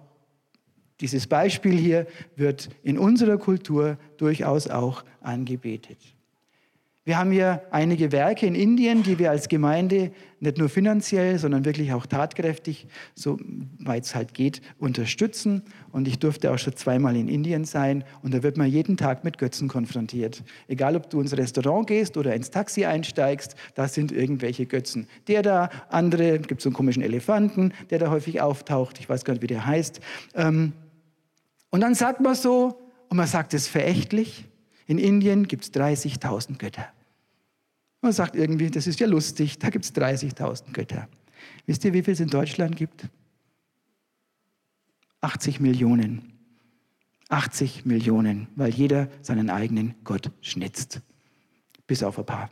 dieses 1.01 1.27
Beispiel 1.27 1.77
hier 1.77 2.07
wird 2.35 2.69
in 2.81 2.97
unserer 2.97 3.37
Kultur 3.37 3.99
durchaus 4.17 4.67
auch 4.67 5.03
angebetet. 5.21 6.14
Wir 7.07 7.19
haben 7.19 7.29
hier 7.29 7.61
einige 7.69 8.11
Werke 8.11 8.47
in 8.47 8.55
Indien, 8.55 9.03
die 9.03 9.19
wir 9.19 9.29
als 9.29 9.47
Gemeinde 9.47 10.11
nicht 10.39 10.57
nur 10.57 10.69
finanziell, 10.69 11.37
sondern 11.37 11.63
wirklich 11.63 11.93
auch 11.93 12.07
tatkräftig, 12.07 12.87
soweit 13.13 14.05
es 14.05 14.15
halt 14.15 14.33
geht, 14.33 14.59
unterstützen. 14.79 15.61
Und 15.91 16.07
ich 16.07 16.17
durfte 16.17 16.51
auch 16.51 16.57
schon 16.57 16.75
zweimal 16.75 17.15
in 17.15 17.27
Indien 17.27 17.63
sein 17.63 18.03
und 18.23 18.33
da 18.33 18.41
wird 18.41 18.57
man 18.57 18.67
jeden 18.67 18.97
Tag 18.97 19.23
mit 19.23 19.37
Götzen 19.37 19.67
konfrontiert. 19.67 20.43
Egal, 20.67 20.95
ob 20.95 21.07
du 21.11 21.21
ins 21.21 21.37
Restaurant 21.37 21.85
gehst 21.85 22.17
oder 22.17 22.33
ins 22.33 22.49
Taxi 22.49 22.85
einsteigst, 22.85 23.55
da 23.75 23.87
sind 23.87 24.11
irgendwelche 24.11 24.65
Götzen. 24.65 25.07
Der 25.27 25.43
da, 25.43 25.69
andere, 25.89 26.39
gibt 26.39 26.61
so 26.61 26.69
einen 26.69 26.75
komischen 26.75 27.03
Elefanten, 27.03 27.71
der 27.91 27.99
da 27.99 28.09
häufig 28.09 28.41
auftaucht, 28.41 28.99
ich 28.99 29.07
weiß 29.07 29.25
gar 29.25 29.33
nicht, 29.33 29.43
wie 29.43 29.47
der 29.47 29.67
heißt. 29.67 29.99
Ähm, 30.33 30.73
und 31.69 31.81
dann 31.81 31.93
sagt 31.93 32.19
man 32.19 32.33
so, 32.33 32.81
und 33.09 33.17
man 33.17 33.27
sagt 33.27 33.53
es 33.53 33.67
verächtlich, 33.67 34.45
in 34.87 34.97
Indien 34.97 35.47
gibt 35.47 35.65
es 35.65 35.71
30.000 35.71 36.57
Götter. 36.57 36.94
Man 38.05 38.13
sagt 38.13 38.35
irgendwie, 38.35 38.69
das 38.69 38.85
ist 38.85 38.99
ja 38.99 39.07
lustig, 39.07 39.57
da 39.57 39.71
gibt 39.71 39.83
es 39.83 39.95
30.000 39.95 40.73
Götter. 40.73 41.07
Wisst 41.65 41.83
ihr, 41.85 41.93
wie 41.93 42.03
viel 42.03 42.13
es 42.13 42.19
in 42.19 42.29
Deutschland 42.29 42.75
gibt? 42.75 43.07
80 45.21 45.59
Millionen. 45.59 46.33
80 47.29 47.83
Millionen, 47.87 48.47
weil 48.55 48.71
jeder 48.71 49.09
seinen 49.23 49.49
eigenen 49.49 49.95
Gott 50.03 50.29
schnitzt. 50.41 51.01
Bis 51.87 52.03
auf 52.03 52.19
ein 52.19 52.27
paar. 52.27 52.51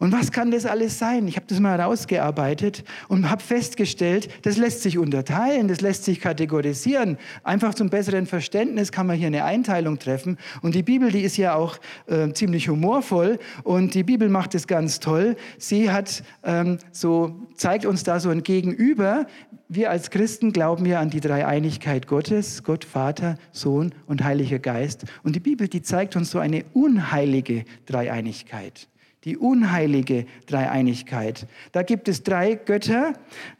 Und 0.00 0.12
was 0.12 0.32
kann 0.32 0.50
das 0.50 0.64
alles 0.64 0.98
sein? 0.98 1.28
Ich 1.28 1.36
habe 1.36 1.44
das 1.46 1.60
mal 1.60 1.78
herausgearbeitet 1.78 2.84
und 3.08 3.28
habe 3.28 3.42
festgestellt, 3.42 4.30
das 4.46 4.56
lässt 4.56 4.82
sich 4.82 4.96
unterteilen, 4.96 5.68
das 5.68 5.82
lässt 5.82 6.04
sich 6.04 6.20
kategorisieren. 6.20 7.18
Einfach 7.44 7.74
zum 7.74 7.90
besseren 7.90 8.24
Verständnis 8.24 8.92
kann 8.92 9.06
man 9.06 9.18
hier 9.18 9.26
eine 9.26 9.44
Einteilung 9.44 9.98
treffen. 9.98 10.38
Und 10.62 10.74
die 10.74 10.82
Bibel, 10.82 11.12
die 11.12 11.20
ist 11.20 11.36
ja 11.36 11.54
auch 11.54 11.76
äh, 12.06 12.32
ziemlich 12.32 12.70
humorvoll 12.70 13.38
und 13.62 13.92
die 13.92 14.02
Bibel 14.02 14.30
macht 14.30 14.54
es 14.54 14.66
ganz 14.66 15.00
toll. 15.00 15.36
Sie 15.58 15.90
hat 15.90 16.22
ähm, 16.44 16.78
so 16.92 17.48
zeigt 17.56 17.84
uns 17.84 18.02
da 18.02 18.20
so 18.20 18.30
ein 18.30 18.42
Gegenüber. 18.42 19.26
Wir 19.68 19.90
als 19.90 20.08
Christen 20.08 20.54
glauben 20.54 20.86
ja 20.86 20.98
an 20.98 21.10
die 21.10 21.20
Dreieinigkeit 21.20 22.06
Gottes, 22.06 22.64
Gott 22.64 22.86
Vater, 22.86 23.36
Sohn 23.52 23.92
und 24.06 24.24
Heiliger 24.24 24.60
Geist. 24.60 25.04
Und 25.22 25.36
die 25.36 25.40
Bibel, 25.40 25.68
die 25.68 25.82
zeigt 25.82 26.16
uns 26.16 26.30
so 26.30 26.38
eine 26.38 26.64
unheilige 26.72 27.66
Dreieinigkeit 27.84 28.88
die 29.24 29.36
unheilige 29.36 30.26
Dreieinigkeit. 30.46 31.46
Da 31.72 31.82
gibt 31.82 32.08
es 32.08 32.22
drei 32.22 32.54
Götter, 32.54 33.12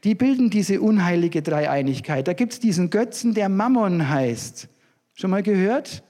die 0.04 0.14
bilden 0.14 0.50
diese 0.50 0.80
unheilige 0.80 1.42
Dreieinigkeit. 1.42 2.26
Da 2.26 2.32
gibt 2.32 2.54
es 2.54 2.60
diesen 2.60 2.90
Götzen, 2.90 3.34
der 3.34 3.48
Mammon 3.48 4.08
heißt. 4.08 4.68
Schon 5.14 5.30
mal 5.30 5.42
gehört? 5.42 6.02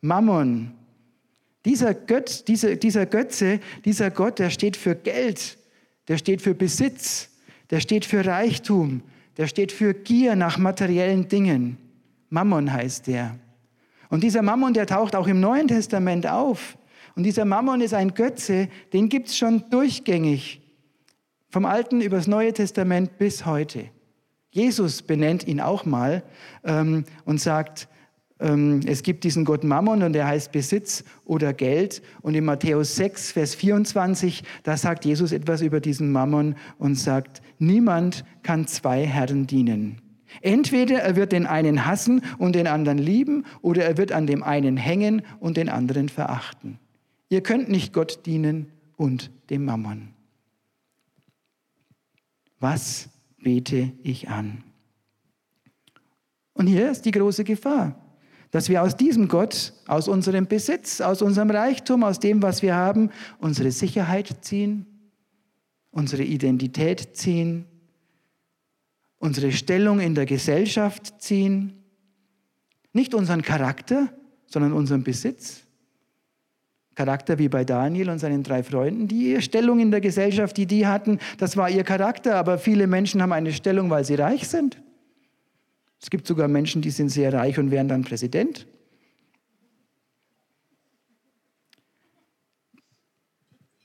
Mammon. 0.00 0.72
Dieser, 1.64 1.94
Götz, 1.94 2.44
dieser, 2.44 2.76
dieser 2.76 3.06
Götze, 3.06 3.60
dieser 3.84 4.10
Gott, 4.10 4.38
der 4.38 4.50
steht 4.50 4.76
für 4.76 4.94
Geld, 4.94 5.58
der 6.06 6.18
steht 6.18 6.40
für 6.40 6.54
Besitz, 6.54 7.30
der 7.70 7.80
steht 7.80 8.04
für 8.04 8.24
Reichtum, 8.24 9.02
der 9.36 9.46
steht 9.46 9.72
für 9.72 9.92
Gier 9.92 10.36
nach 10.36 10.58
materiellen 10.58 11.28
Dingen. 11.28 11.76
Mammon 12.30 12.72
heißt 12.72 13.06
der. 13.06 13.38
Und 14.08 14.22
dieser 14.22 14.42
Mammon, 14.42 14.72
der 14.72 14.86
taucht 14.86 15.14
auch 15.14 15.26
im 15.26 15.40
Neuen 15.40 15.68
Testament 15.68 16.26
auf. 16.26 16.77
Und 17.18 17.24
dieser 17.24 17.44
Mammon 17.44 17.80
ist 17.80 17.94
ein 17.94 18.14
Götze, 18.14 18.68
den 18.92 19.08
gibt 19.08 19.26
es 19.26 19.36
schon 19.36 19.64
durchgängig. 19.70 20.60
Vom 21.50 21.64
Alten 21.64 22.00
übers 22.00 22.28
Neue 22.28 22.52
Testament 22.52 23.18
bis 23.18 23.44
heute. 23.44 23.86
Jesus 24.50 25.02
benennt 25.02 25.44
ihn 25.48 25.60
auch 25.60 25.84
mal 25.84 26.22
ähm, 26.62 27.02
und 27.24 27.40
sagt, 27.40 27.88
ähm, 28.38 28.82
es 28.86 29.02
gibt 29.02 29.24
diesen 29.24 29.44
Gott 29.44 29.64
Mammon 29.64 30.04
und 30.04 30.12
der 30.12 30.28
heißt 30.28 30.52
Besitz 30.52 31.02
oder 31.24 31.52
Geld. 31.52 32.02
Und 32.22 32.36
in 32.36 32.44
Matthäus 32.44 32.94
6, 32.94 33.32
Vers 33.32 33.56
24, 33.56 34.44
da 34.62 34.76
sagt 34.76 35.04
Jesus 35.04 35.32
etwas 35.32 35.60
über 35.60 35.80
diesen 35.80 36.12
Mammon 36.12 36.54
und 36.78 36.94
sagt, 36.94 37.42
niemand 37.58 38.24
kann 38.44 38.68
zwei 38.68 39.04
Herren 39.04 39.48
dienen. 39.48 40.00
Entweder 40.40 41.00
er 41.00 41.16
wird 41.16 41.32
den 41.32 41.48
einen 41.48 41.84
hassen 41.84 42.22
und 42.38 42.54
den 42.54 42.68
anderen 42.68 42.98
lieben, 42.98 43.44
oder 43.60 43.84
er 43.84 43.96
wird 43.96 44.12
an 44.12 44.28
dem 44.28 44.44
einen 44.44 44.76
hängen 44.76 45.22
und 45.40 45.56
den 45.56 45.68
anderen 45.68 46.08
verachten. 46.08 46.78
Ihr 47.30 47.42
könnt 47.42 47.68
nicht 47.68 47.92
Gott 47.92 48.24
dienen 48.26 48.72
und 48.96 49.30
dem 49.50 49.64
Mammon. 49.64 50.14
Was 52.60 53.08
bete 53.42 53.92
ich 54.02 54.28
an? 54.28 54.64
Und 56.54 56.66
hier 56.66 56.90
ist 56.90 57.04
die 57.04 57.12
große 57.12 57.44
Gefahr, 57.44 57.94
dass 58.50 58.68
wir 58.68 58.82
aus 58.82 58.96
diesem 58.96 59.28
Gott, 59.28 59.74
aus 59.86 60.08
unserem 60.08 60.46
Besitz, 60.46 61.00
aus 61.00 61.22
unserem 61.22 61.50
Reichtum, 61.50 62.02
aus 62.02 62.18
dem, 62.18 62.42
was 62.42 62.62
wir 62.62 62.74
haben, 62.74 63.10
unsere 63.38 63.70
Sicherheit 63.70 64.44
ziehen, 64.44 64.86
unsere 65.90 66.24
Identität 66.24 67.16
ziehen, 67.16 67.66
unsere 69.18 69.52
Stellung 69.52 70.00
in 70.00 70.14
der 70.14 70.26
Gesellschaft 70.26 71.20
ziehen, 71.20 71.74
nicht 72.92 73.14
unseren 73.14 73.42
Charakter, 73.42 74.12
sondern 74.46 74.72
unseren 74.72 75.04
Besitz. 75.04 75.67
Charakter 76.98 77.38
wie 77.38 77.48
bei 77.48 77.64
Daniel 77.64 78.10
und 78.10 78.18
seinen 78.18 78.42
drei 78.42 78.64
Freunden, 78.64 79.06
die 79.06 79.30
ihre 79.30 79.40
Stellung 79.40 79.78
in 79.78 79.92
der 79.92 80.00
Gesellschaft, 80.00 80.56
die 80.56 80.66
die 80.66 80.84
hatten, 80.84 81.20
das 81.38 81.56
war 81.56 81.70
ihr 81.70 81.84
Charakter, 81.84 82.34
aber 82.34 82.58
viele 82.58 82.88
Menschen 82.88 83.22
haben 83.22 83.32
eine 83.32 83.52
Stellung, 83.52 83.88
weil 83.88 84.04
sie 84.04 84.16
reich 84.16 84.48
sind. 84.48 84.82
Es 86.02 86.10
gibt 86.10 86.26
sogar 86.26 86.48
Menschen, 86.48 86.82
die 86.82 86.90
sind 86.90 87.10
sehr 87.10 87.32
reich 87.32 87.56
und 87.56 87.70
werden 87.70 87.86
dann 87.86 88.02
Präsident. 88.02 88.66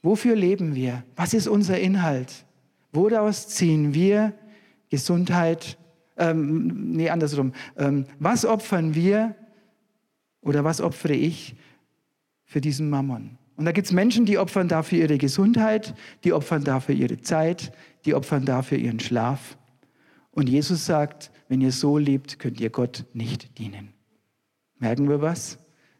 Wofür 0.01 0.35
leben 0.35 0.73
wir? 0.73 1.03
Was 1.15 1.35
ist 1.35 1.47
unser 1.47 1.79
Inhalt? 1.79 2.45
Woraus 2.93 3.47
ziehen 3.47 3.93
wir 3.93 4.33
Gesundheit? 4.89 5.77
Ähm, 6.17 6.93
nee, 6.93 7.11
andersrum. 7.11 7.53
Ähm, 7.77 8.07
was 8.17 8.43
opfern 8.43 8.95
wir 8.95 9.35
oder 10.41 10.63
was 10.63 10.81
opfere 10.81 11.13
ich 11.13 11.55
für 12.53 12.61
diesen 12.61 12.87
Mammon. 12.87 13.39
Und 13.55 13.65
da 13.65 13.71
gibt 13.71 13.87
es 13.87 13.93
Menschen, 13.93 14.27
die 14.27 14.37
opfern 14.37 14.67
dafür 14.67 14.99
ihre 14.99 15.17
Gesundheit, 15.17 15.95
die 16.23 16.33
opfern 16.33 16.63
dafür 16.63 16.93
ihre 16.93 17.19
Zeit, 17.19 17.71
die 18.05 18.13
opfern 18.13 18.45
dafür 18.45 18.77
ihren 18.77 18.99
Schlaf. 18.99 19.57
Und 20.29 20.49
Jesus 20.49 20.85
sagt, 20.85 21.31
wenn 21.49 21.61
ihr 21.61 21.71
so 21.71 21.97
lebt, 21.97 22.37
könnt 22.37 22.61
ihr 22.61 22.69
Gott 22.69 23.05
nicht 23.13 23.57
dienen. 23.57 23.93
Merken 24.77 25.09
wir 25.09 25.19
was? 25.19 25.57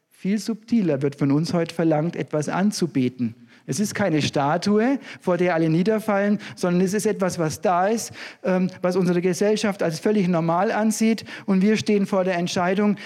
Viel 0.09 0.37
subtiler 0.37 1.01
wird 1.01 1.15
von 1.15 1.31
uns 1.31 1.53
heute 1.53 1.73
verlangt, 1.73 2.15
etwas 2.15 2.49
anzubeten. 2.49 3.33
Es 3.65 3.79
ist 3.79 3.95
keine 3.95 4.21
Statue, 4.21 4.99
vor 5.21 5.37
der 5.37 5.55
alle 5.55 5.69
niederfallen, 5.69 6.37
sondern 6.55 6.81
es 6.81 6.93
ist 6.93 7.07
etwas, 7.07 7.39
was 7.39 7.61
da 7.61 7.87
ist, 7.87 8.11
ähm, 8.43 8.69
was 8.83 8.95
unsere 8.95 9.21
Gesellschaft 9.21 9.81
als 9.81 9.99
völlig 9.99 10.27
normal 10.27 10.71
ansieht. 10.71 11.25
Und 11.47 11.63
wir 11.63 11.77
stehen 11.77 12.05
vor 12.05 12.23
der 12.23 12.35
Entscheidung, 12.35 12.97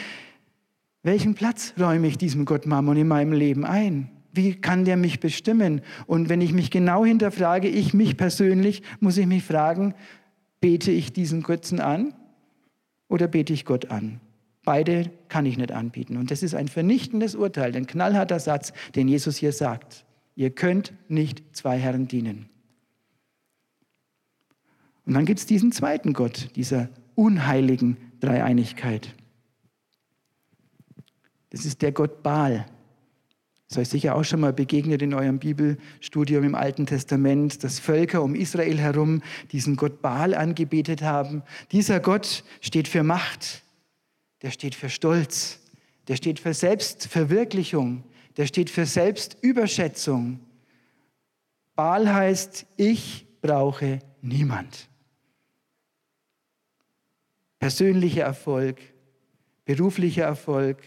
welchen 1.07 1.33
Platz 1.33 1.73
räume 1.79 2.07
ich 2.07 2.17
diesem 2.17 2.45
Gott 2.45 2.65
Mammon 2.65 2.97
in 2.97 3.07
meinem 3.07 3.31
Leben 3.31 3.65
ein? 3.65 4.09
Wie 4.33 4.53
kann 4.53 4.85
der 4.85 4.97
mich 4.97 5.19
bestimmen? 5.19 5.81
Und 6.05 6.29
wenn 6.29 6.41
ich 6.41 6.53
mich 6.53 6.69
genau 6.69 7.03
hinterfrage, 7.03 7.67
ich 7.67 7.93
mich 7.93 8.17
persönlich, 8.17 8.83
muss 8.99 9.17
ich 9.17 9.25
mich 9.25 9.43
fragen, 9.43 9.95
bete 10.59 10.91
ich 10.91 11.13
diesen 11.13 11.43
Götzen 11.43 11.79
an 11.79 12.13
oder 13.07 13.27
bete 13.27 13.53
ich 13.53 13.65
Gott 13.65 13.89
an? 13.89 14.19
Beide 14.63 15.09
kann 15.29 15.45
ich 15.45 15.57
nicht 15.57 15.71
anbieten. 15.71 16.17
Und 16.17 16.29
das 16.29 16.43
ist 16.43 16.53
ein 16.53 16.67
vernichtendes 16.67 17.35
Urteil, 17.35 17.75
ein 17.75 17.87
knallharter 17.87 18.39
Satz, 18.39 18.73
den 18.95 19.07
Jesus 19.07 19.37
hier 19.37 19.53
sagt. 19.53 20.05
Ihr 20.35 20.49
könnt 20.49 20.93
nicht 21.07 21.41
zwei 21.55 21.77
Herren 21.77 22.07
dienen. 22.07 22.49
Und 25.05 25.13
dann 25.13 25.25
gibt 25.25 25.39
es 25.39 25.45
diesen 25.45 25.71
zweiten 25.71 26.11
Gott, 26.11 26.49
dieser 26.57 26.89
unheiligen 27.15 27.95
Dreieinigkeit. 28.19 29.15
Das 31.57 31.65
ist 31.65 31.81
der 31.81 31.91
Gott 31.91 32.21
Baal. 32.21 32.67
Das 33.67 33.77
ist 33.77 33.77
euch 33.79 33.89
sicher 33.89 34.15
auch 34.15 34.23
schon 34.23 34.39
mal 34.39 34.53
begegnet 34.53 35.01
in 35.01 35.15
eurem 35.15 35.39
Bibelstudium 35.39 36.43
im 36.43 36.53
Alten 36.53 36.85
Testament, 36.85 37.63
dass 37.63 37.79
Völker 37.79 38.21
um 38.21 38.35
Israel 38.35 38.77
herum 38.77 39.23
diesen 39.51 39.75
Gott 39.75 40.03
Baal 40.03 40.35
angebetet 40.35 41.01
haben. 41.01 41.41
Dieser 41.71 41.99
Gott 41.99 42.43
steht 42.61 42.87
für 42.87 43.01
Macht, 43.01 43.63
der 44.43 44.51
steht 44.51 44.75
für 44.75 44.87
Stolz, 44.89 45.59
der 46.07 46.15
steht 46.15 46.39
für 46.39 46.53
Selbstverwirklichung, 46.53 48.03
der 48.37 48.45
steht 48.45 48.69
für 48.69 48.85
Selbstüberschätzung. 48.85 50.39
Baal 51.75 52.13
heißt, 52.13 52.67
ich 52.77 53.25
brauche 53.41 53.97
niemand. 54.21 54.89
Persönlicher 57.57 58.25
Erfolg, 58.25 58.79
beruflicher 59.65 60.23
Erfolg, 60.23 60.83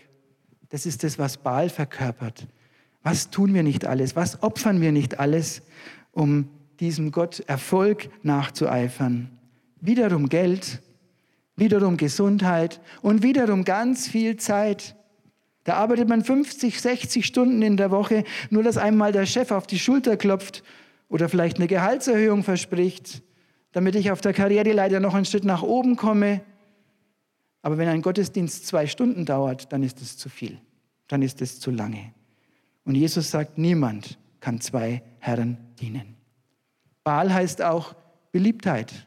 das 0.71 0.87
ist 0.87 1.05
das, 1.05 1.19
was 1.19 1.37
Baal 1.37 1.69
verkörpert. 1.69 2.47
Was 3.03 3.31
tun 3.31 3.55
wir 3.55 3.63
nicht 3.63 3.87
alles? 3.87 4.17
Was 4.17 4.43
opfern 4.43 4.81
wir 4.81 4.93
nicht 4.93 5.19
alles, 5.21 5.63
um 6.13 6.49
diesem 6.81 7.13
Gott 7.13 7.41
Erfolg 7.47 8.09
nachzueifern? 8.23 9.31
Wiederum 9.81 10.29
Geld, 10.29 10.83
wiederum 11.57 11.97
Gesundheit 11.97 12.81
und 13.03 13.23
wiederum 13.23 13.65
ganz 13.65 14.09
viel 14.09 14.37
Zeit. 14.37 14.97
Da 15.65 15.75
arbeitet 15.75 16.09
man 16.09 16.25
50, 16.25 16.81
60 16.81 17.27
Stunden 17.27 17.63
in 17.63 17.77
der 17.77 17.91
Woche, 17.91 18.25
nur 18.51 18.63
dass 18.63 18.77
einmal 18.77 19.13
der 19.13 19.27
Chef 19.27 19.51
auf 19.51 19.67
die 19.67 19.79
Schulter 19.79 20.17
klopft 20.17 20.63
oder 21.09 21.29
vielleicht 21.29 21.57
eine 21.57 21.67
Gehaltserhöhung 21.67 22.43
verspricht, 22.43 23.23
damit 23.73 23.95
ich 23.95 24.11
auf 24.11 24.21
der 24.21 24.33
Karriere 24.33 24.73
leider 24.73 25.01
noch 25.01 25.15
einen 25.15 25.25
Schritt 25.25 25.45
nach 25.45 25.63
oben 25.63 25.97
komme. 25.97 26.41
Aber 27.63 27.79
wenn 27.79 27.89
ein 27.89 28.03
Gottesdienst 28.03 28.67
zwei 28.67 28.87
Stunden 28.87 29.25
dauert, 29.25 29.73
dann 29.73 29.83
ist 29.83 30.01
es 30.01 30.17
zu 30.17 30.29
viel. 30.29 30.59
Dann 31.09 31.23
ist 31.23 31.43
es 31.43 31.61
zu 31.61 31.71
lange. 31.71 32.13
Und 32.85 32.95
Jesus 32.95 33.31
sagt, 33.31 33.59
niemand 33.59 34.19
kann 34.41 34.61
zwei 34.61 35.03
Herren 35.19 35.59
dienen. 35.79 36.17
Baal 37.05 37.33
heißt 37.33 37.63
auch 37.63 37.95
Beliebtheit. 38.33 39.07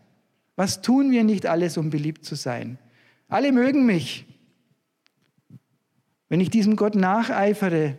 Was 0.55 0.81
tun 0.81 1.11
wir 1.11 1.23
nicht 1.23 1.45
alles, 1.45 1.77
um 1.77 1.89
beliebt 1.89 2.25
zu 2.25 2.35
sein? 2.35 2.77
Alle 3.27 3.51
mögen 3.51 3.85
mich. 3.85 4.25
Wenn 6.29 6.39
ich 6.39 6.49
diesem 6.49 6.75
Gott 6.75 6.95
nacheifere, 6.95 7.97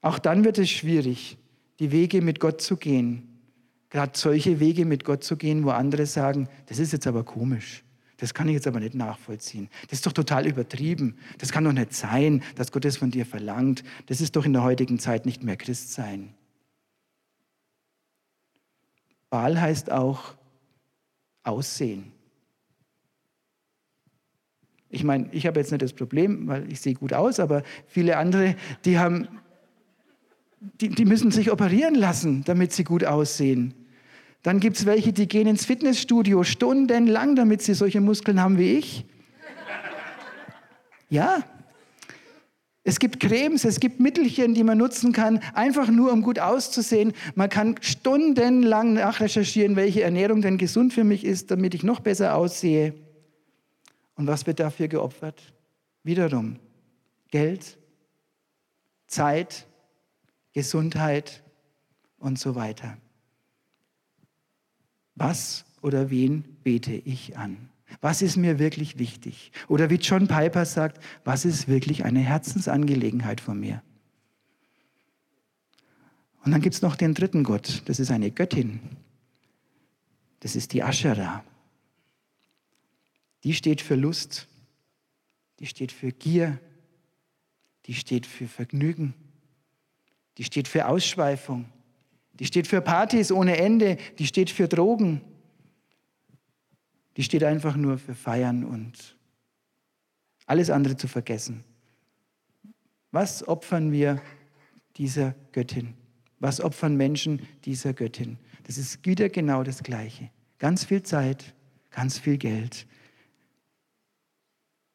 auch 0.00 0.18
dann 0.18 0.44
wird 0.44 0.58
es 0.58 0.70
schwierig, 0.70 1.38
die 1.78 1.90
Wege 1.92 2.20
mit 2.20 2.40
Gott 2.40 2.60
zu 2.60 2.76
gehen. 2.76 3.40
Gerade 3.90 4.12
solche 4.16 4.60
Wege 4.60 4.84
mit 4.84 5.04
Gott 5.04 5.24
zu 5.24 5.36
gehen, 5.36 5.64
wo 5.64 5.70
andere 5.70 6.06
sagen, 6.06 6.48
das 6.66 6.78
ist 6.78 6.92
jetzt 6.92 7.06
aber 7.06 7.24
komisch. 7.24 7.83
Das 8.18 8.32
kann 8.32 8.48
ich 8.48 8.54
jetzt 8.54 8.66
aber 8.66 8.80
nicht 8.80 8.94
nachvollziehen. 8.94 9.68
Das 9.88 9.98
ist 9.98 10.06
doch 10.06 10.12
total 10.12 10.46
übertrieben. 10.46 11.16
Das 11.38 11.50
kann 11.50 11.64
doch 11.64 11.72
nicht 11.72 11.92
sein, 11.92 12.42
dass 12.54 12.70
Gott 12.70 12.84
das 12.84 12.96
von 12.96 13.10
dir 13.10 13.26
verlangt. 13.26 13.82
Das 14.06 14.20
ist 14.20 14.36
doch 14.36 14.44
in 14.44 14.52
der 14.52 14.62
heutigen 14.62 14.98
Zeit 14.98 15.26
nicht 15.26 15.42
mehr 15.42 15.56
Christsein. 15.56 16.34
Baal 19.30 19.60
heißt 19.60 19.90
auch 19.90 20.34
Aussehen. 21.42 22.12
Ich 24.88 25.02
meine, 25.02 25.28
ich 25.32 25.46
habe 25.46 25.58
jetzt 25.58 25.72
nicht 25.72 25.82
das 25.82 25.92
Problem, 25.92 26.46
weil 26.46 26.70
ich 26.70 26.80
sehe 26.80 26.94
gut 26.94 27.12
aus, 27.12 27.40
aber 27.40 27.64
viele 27.88 28.16
andere, 28.16 28.54
die 28.84 28.98
haben, 28.98 29.26
die, 30.80 30.88
die 30.88 31.04
müssen 31.04 31.32
sich 31.32 31.50
operieren 31.50 31.96
lassen, 31.96 32.44
damit 32.44 32.72
sie 32.72 32.84
gut 32.84 33.04
aussehen. 33.04 33.74
Dann 34.44 34.60
gibt 34.60 34.76
es 34.76 34.84
welche, 34.84 35.14
die 35.14 35.26
gehen 35.26 35.48
ins 35.48 35.64
Fitnessstudio 35.64 36.44
stundenlang, 36.44 37.34
damit 37.34 37.62
sie 37.62 37.72
solche 37.72 38.02
Muskeln 38.02 38.42
haben 38.42 38.58
wie 38.58 38.76
ich. 38.76 39.06
Ja. 41.08 41.42
Es 42.82 42.98
gibt 42.98 43.20
Cremes, 43.20 43.64
es 43.64 43.80
gibt 43.80 44.00
Mittelchen, 44.00 44.52
die 44.52 44.62
man 44.62 44.76
nutzen 44.76 45.12
kann, 45.12 45.38
einfach 45.54 45.88
nur 45.88 46.12
um 46.12 46.20
gut 46.20 46.38
auszusehen. 46.38 47.14
Man 47.34 47.48
kann 47.48 47.76
stundenlang 47.80 48.92
nachrecherchieren, 48.92 49.76
welche 49.76 50.02
Ernährung 50.02 50.42
denn 50.42 50.58
gesund 50.58 50.92
für 50.92 51.04
mich 51.04 51.24
ist, 51.24 51.50
damit 51.50 51.74
ich 51.74 51.82
noch 51.82 52.00
besser 52.00 52.34
aussehe. 52.34 52.92
Und 54.14 54.26
was 54.26 54.46
wird 54.46 54.60
dafür 54.60 54.88
geopfert? 54.88 55.40
Wiederum 56.02 56.58
Geld, 57.30 57.78
Zeit, 59.06 59.66
Gesundheit 60.52 61.42
und 62.18 62.38
so 62.38 62.54
weiter. 62.54 62.98
Was 65.14 65.64
oder 65.80 66.10
wen 66.10 66.44
bete 66.62 66.92
ich 66.92 67.36
an? 67.36 67.68
Was 68.00 68.22
ist 68.22 68.36
mir 68.36 68.58
wirklich 68.58 68.98
wichtig? 68.98 69.52
Oder 69.68 69.90
wie 69.90 69.96
John 69.96 70.26
Piper 70.26 70.64
sagt, 70.64 71.02
was 71.24 71.44
ist 71.44 71.68
wirklich 71.68 72.04
eine 72.04 72.20
Herzensangelegenheit 72.20 73.40
von 73.40 73.60
mir? 73.60 73.82
Und 76.44 76.52
dann 76.52 76.60
gibt 76.60 76.74
es 76.74 76.82
noch 76.82 76.96
den 76.96 77.14
dritten 77.14 77.44
Gott, 77.44 77.82
das 77.86 78.00
ist 78.00 78.10
eine 78.10 78.30
Göttin. 78.30 78.80
Das 80.40 80.56
ist 80.56 80.72
die 80.72 80.82
Aschera 80.82 81.44
die 83.44 83.52
steht 83.52 83.82
für 83.82 83.94
Lust, 83.94 84.48
die 85.60 85.66
steht 85.66 85.92
für 85.92 86.10
Gier, 86.10 86.58
die 87.86 87.94
steht 87.94 88.26
für 88.26 88.48
Vergnügen, 88.48 89.14
die 90.38 90.44
steht 90.44 90.66
für 90.66 90.88
Ausschweifung, 90.88 91.66
die 92.38 92.46
steht 92.46 92.66
für 92.66 92.80
Partys 92.80 93.30
ohne 93.30 93.56
Ende, 93.56 93.96
die 94.18 94.26
steht 94.26 94.50
für 94.50 94.68
Drogen, 94.68 95.20
die 97.16 97.22
steht 97.22 97.44
einfach 97.44 97.76
nur 97.76 97.98
für 97.98 98.14
Feiern 98.14 98.64
und 98.64 99.16
alles 100.46 100.70
andere 100.70 100.96
zu 100.96 101.08
vergessen. 101.08 101.64
Was 103.12 103.46
opfern 103.46 103.92
wir 103.92 104.20
dieser 104.96 105.34
Göttin? 105.52 105.94
Was 106.40 106.60
opfern 106.60 106.96
Menschen 106.96 107.40
dieser 107.64 107.94
Göttin? 107.94 108.38
Das 108.64 108.76
ist 108.76 109.06
wieder 109.06 109.28
genau 109.28 109.62
das 109.62 109.82
Gleiche. 109.82 110.30
Ganz 110.58 110.84
viel 110.84 111.02
Zeit, 111.02 111.54
ganz 111.90 112.18
viel 112.18 112.38
Geld, 112.38 112.86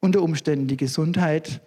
unter 0.01 0.21
Umständen 0.21 0.67
die 0.67 0.77
Gesundheit 0.77 1.61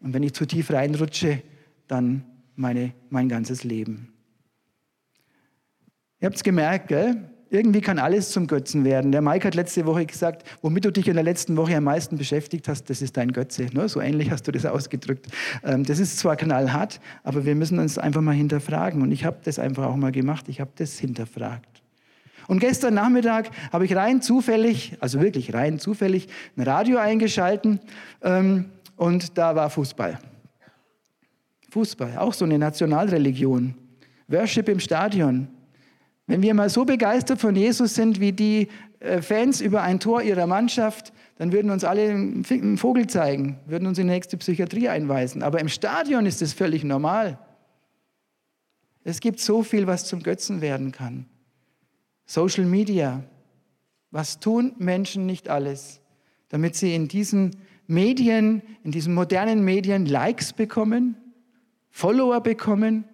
und 0.00 0.14
wenn 0.14 0.22
ich 0.22 0.34
zu 0.34 0.46
tief 0.46 0.70
reinrutsche, 0.70 1.42
dann 1.86 2.24
meine, 2.54 2.92
mein 3.10 3.28
ganzes 3.28 3.64
Leben. 3.64 4.12
Ihr 6.20 6.26
habt 6.26 6.36
es 6.36 6.42
gemerkt, 6.42 6.88
gell? 6.88 7.16
Irgendwie 7.50 7.80
kann 7.80 7.98
alles 7.98 8.30
zum 8.30 8.46
Götzen 8.46 8.84
werden. 8.84 9.10
Der 9.10 9.22
Mike 9.22 9.46
hat 9.46 9.54
letzte 9.54 9.86
Woche 9.86 10.04
gesagt, 10.04 10.46
womit 10.60 10.84
du 10.84 10.92
dich 10.92 11.08
in 11.08 11.14
der 11.14 11.22
letzten 11.22 11.56
Woche 11.56 11.76
am 11.76 11.84
meisten 11.84 12.18
beschäftigt 12.18 12.68
hast, 12.68 12.90
das 12.90 13.00
ist 13.00 13.16
dein 13.16 13.32
Götze. 13.32 13.68
Ne? 13.72 13.88
So 13.88 14.02
ähnlich 14.02 14.30
hast 14.30 14.46
du 14.46 14.52
das 14.52 14.66
ausgedrückt. 14.66 15.28
Ähm, 15.64 15.84
das 15.84 15.98
ist 15.98 16.18
zwar 16.18 16.36
knallhart, 16.36 17.00
aber 17.22 17.46
wir 17.46 17.54
müssen 17.54 17.78
uns 17.78 17.96
einfach 17.96 18.20
mal 18.20 18.34
hinterfragen. 18.34 19.00
Und 19.00 19.12
ich 19.12 19.24
habe 19.24 19.38
das 19.44 19.58
einfach 19.58 19.86
auch 19.86 19.96
mal 19.96 20.12
gemacht. 20.12 20.48
Ich 20.48 20.60
habe 20.60 20.72
das 20.76 20.98
hinterfragt. 20.98 21.82
Und 22.48 22.60
gestern 22.60 22.94
Nachmittag 22.94 23.50
habe 23.72 23.84
ich 23.84 23.94
rein 23.94 24.20
zufällig, 24.20 24.96
also 25.00 25.20
wirklich 25.20 25.54
rein 25.54 25.78
zufällig, 25.78 26.28
ein 26.56 26.62
Radio 26.62 26.98
eingeschalten 26.98 27.78
ähm, 28.22 28.66
und 28.96 29.36
da 29.36 29.54
war 29.54 29.68
Fußball. 29.68 30.18
Fußball, 31.70 32.16
auch 32.16 32.32
so 32.32 32.46
eine 32.46 32.58
Nationalreligion. 32.58 33.74
Worship 34.28 34.68
im 34.70 34.80
Stadion. 34.80 35.48
Wenn 36.28 36.42
wir 36.42 36.52
mal 36.52 36.68
so 36.68 36.84
begeistert 36.84 37.40
von 37.40 37.56
Jesus 37.56 37.94
sind 37.94 38.20
wie 38.20 38.32
die 38.32 38.68
äh, 39.00 39.22
Fans 39.22 39.62
über 39.62 39.82
ein 39.82 39.98
Tor 39.98 40.22
ihrer 40.22 40.46
Mannschaft, 40.46 41.12
dann 41.36 41.52
würden 41.52 41.70
uns 41.70 41.84
alle 41.84 42.10
einen 42.10 42.76
Vogel 42.76 43.06
zeigen, 43.06 43.58
würden 43.66 43.88
uns 43.88 43.98
in 43.98 44.06
die 44.06 44.12
nächste 44.12 44.36
Psychiatrie 44.36 44.90
einweisen. 44.90 45.42
Aber 45.42 45.58
im 45.58 45.68
Stadion 45.68 46.26
ist 46.26 46.42
es 46.42 46.52
völlig 46.52 46.84
normal. 46.84 47.38
Es 49.04 49.20
gibt 49.20 49.40
so 49.40 49.62
viel, 49.62 49.86
was 49.86 50.04
zum 50.04 50.22
Götzen 50.22 50.60
werden 50.60 50.92
kann. 50.92 51.24
Social 52.26 52.66
Media. 52.66 53.24
Was 54.10 54.38
tun 54.38 54.74
Menschen 54.78 55.24
nicht 55.24 55.48
alles, 55.48 56.00
damit 56.50 56.76
sie 56.76 56.94
in 56.94 57.08
diesen 57.08 57.56
Medien, 57.86 58.62
in 58.84 58.90
diesen 58.90 59.14
modernen 59.14 59.64
Medien 59.64 60.04
Likes 60.04 60.52
bekommen, 60.52 61.16
Follower 61.90 62.42
bekommen, 62.42 63.04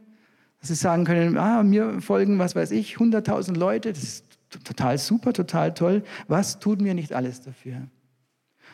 dass 0.65 0.71
sie 0.71 0.83
sagen 0.83 1.05
können, 1.05 1.37
ah, 1.37 1.63
mir 1.63 2.01
folgen, 2.01 2.39
was 2.39 2.57
weiß 2.57 2.71
ich, 2.71 2.97
100.000 2.97 3.55
Leute, 3.55 3.93
das 3.93 4.03
ist 4.03 4.25
total 4.65 4.97
super, 4.97 5.35
total 5.35 5.75
toll. 5.75 6.03
Was 6.27 6.59
tun 6.59 6.83
wir 6.83 6.95
nicht 6.95 7.13
alles 7.13 7.43
dafür? 7.43 7.87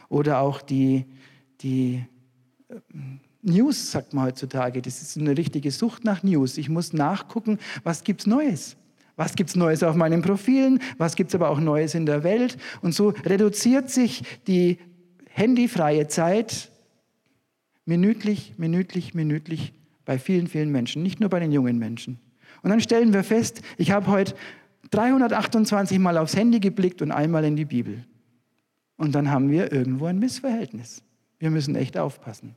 Oder 0.09 0.38
auch 0.38 0.62
die, 0.62 1.05
die 1.62 2.05
äh, 2.68 2.76
News, 3.42 3.90
sagt 3.90 4.14
man 4.14 4.26
heutzutage, 4.26 4.83
das 4.83 5.03
ist 5.03 5.18
eine 5.18 5.37
richtige 5.37 5.72
Sucht 5.72 6.05
nach 6.05 6.22
News. 6.22 6.59
Ich 6.59 6.68
muss 6.68 6.92
nachgucken, 6.92 7.59
was 7.83 8.05
gibt 8.05 8.20
es 8.20 8.29
Neues. 8.29 8.76
Was 9.16 9.35
gibt 9.35 9.50
es 9.50 9.57
Neues 9.57 9.83
auf 9.83 9.96
meinen 9.96 10.22
Profilen? 10.22 10.79
Was 10.96 11.16
gibt 11.16 11.31
es 11.31 11.35
aber 11.35 11.50
auch 11.50 11.59
Neues 11.59 11.96
in 11.96 12.07
der 12.07 12.22
Welt? 12.22 12.57
Und 12.83 12.94
so 12.94 13.09
reduziert 13.26 13.90
sich 13.90 14.22
die 14.46 14.79
handyfreie 15.26 16.07
Zeit 16.07 16.70
minütlich, 17.85 18.55
minütlich, 18.59 19.12
minütlich 19.12 19.72
bei 20.10 20.18
vielen, 20.18 20.48
vielen 20.48 20.72
Menschen, 20.72 21.04
nicht 21.04 21.20
nur 21.20 21.30
bei 21.30 21.38
den 21.38 21.52
jungen 21.52 21.78
Menschen. 21.78 22.18
Und 22.62 22.70
dann 22.70 22.80
stellen 22.80 23.12
wir 23.12 23.22
fest, 23.22 23.62
ich 23.78 23.92
habe 23.92 24.08
heute 24.08 24.34
328 24.90 26.00
Mal 26.00 26.18
aufs 26.18 26.34
Handy 26.34 26.58
geblickt 26.58 27.00
und 27.00 27.12
einmal 27.12 27.44
in 27.44 27.54
die 27.54 27.64
Bibel. 27.64 28.04
Und 28.96 29.14
dann 29.14 29.30
haben 29.30 29.50
wir 29.50 29.70
irgendwo 29.70 30.06
ein 30.06 30.18
Missverhältnis. 30.18 31.04
Wir 31.38 31.52
müssen 31.52 31.76
echt 31.76 31.96
aufpassen. 31.96 32.56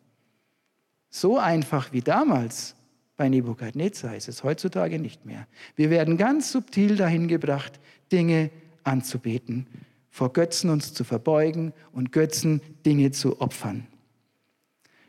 So 1.11 1.37
einfach 1.37 1.93
wie 1.93 2.01
damals 2.01 2.73
bei 3.17 3.29
Nebukadnezar 3.29 4.15
ist 4.15 4.29
es 4.29 4.43
heutzutage 4.43 4.97
nicht 4.97 5.27
mehr. 5.27 5.45
Wir 5.75 5.91
werden 5.91 6.17
ganz 6.17 6.51
subtil 6.51 6.95
dahin 6.95 7.27
gebracht, 7.27 7.79
Dinge 8.11 8.49
anzubeten, 8.83 9.67
vor 10.09 10.33
Götzen 10.33 10.71
uns 10.71 10.95
zu 10.95 11.03
verbeugen 11.03 11.71
und 11.91 12.11
Götzen 12.11 12.61
Dinge 12.83 13.11
zu 13.11 13.39
opfern. 13.41 13.85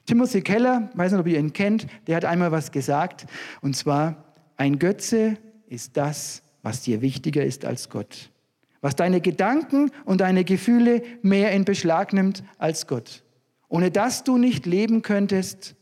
Timothy 0.07 0.43
Keller, 0.43 0.91
weiß 0.95 1.13
nicht, 1.13 1.21
ob 1.21 1.27
ihr 1.27 1.39
ihn 1.39 1.53
kennt, 1.53 1.87
der 2.07 2.17
hat 2.17 2.25
einmal 2.25 2.53
was 2.53 2.73
gesagt, 2.73 3.27
und 3.63 3.75
zwar, 3.75 4.35
ein 4.57 4.79
Götze 4.79 5.39
ist 5.67 5.97
das, 5.97 6.43
was 6.63 6.83
dir 6.83 7.01
wichtiger 7.01 7.45
ist 7.45 7.65
als 7.65 7.89
Gott. 7.89 8.31
Was 8.81 8.97
deine 8.97 9.21
Gedanken 9.21 9.91
und 10.05 10.21
deine 10.21 10.45
Gefühle 10.45 11.03
mehr 11.23 11.53
in 11.53 11.65
Beschlag 11.65 12.13
nimmt 12.13 12.45
als 12.59 12.87
Gott. 12.87 13.25
Ohne 13.69 13.91
das 13.91 14.25
du 14.25 14.37
nicht 14.37 14.67
leben 14.67 15.03
könntest, 15.03 15.75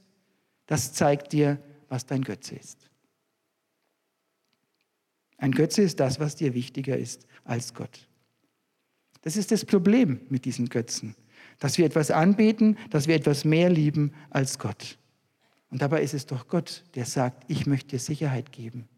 das 0.67 0.93
zeigt 0.93 1.33
dir, 1.33 1.59
was 1.89 2.07
dein 2.07 2.23
Götze 2.23 2.55
ist. 2.55 2.89
Ein 5.37 5.53
Götze 5.53 5.83
ist 5.83 5.99
das, 5.99 6.21
was 6.21 6.37
dir 6.37 6.55
wichtiger 6.55 6.97
ist 6.97 7.27
als 7.45 7.75
Gott. 7.75 8.09
Das 9.23 9.37
ist 9.37 9.51
das 9.51 9.65
Problem 9.65 10.21
mit 10.29 10.45
diesen 10.45 10.69
Götzen, 10.69 11.17
dass 11.63 11.79
wir 11.79 11.87
etwas 11.87 12.11
anbeten, 12.11 12.77
dass 12.91 13.07
wir 13.07 13.15
etwas 13.15 13.45
mehr 13.45 13.71
lieben 13.71 14.11
als 14.31 14.59
Gott. 14.59 14.99
Und 15.71 15.81
dabei 15.81 16.03
ist 16.03 16.13
es 16.13 16.27
doch 16.27 16.49
Gott, 16.49 16.83
der 16.97 17.05
sagt, 17.05 17.45
ich 17.47 17.67
möchte 17.67 17.91
dir 17.91 17.99
Sicherheit 18.01 18.51
geben. 18.51 18.89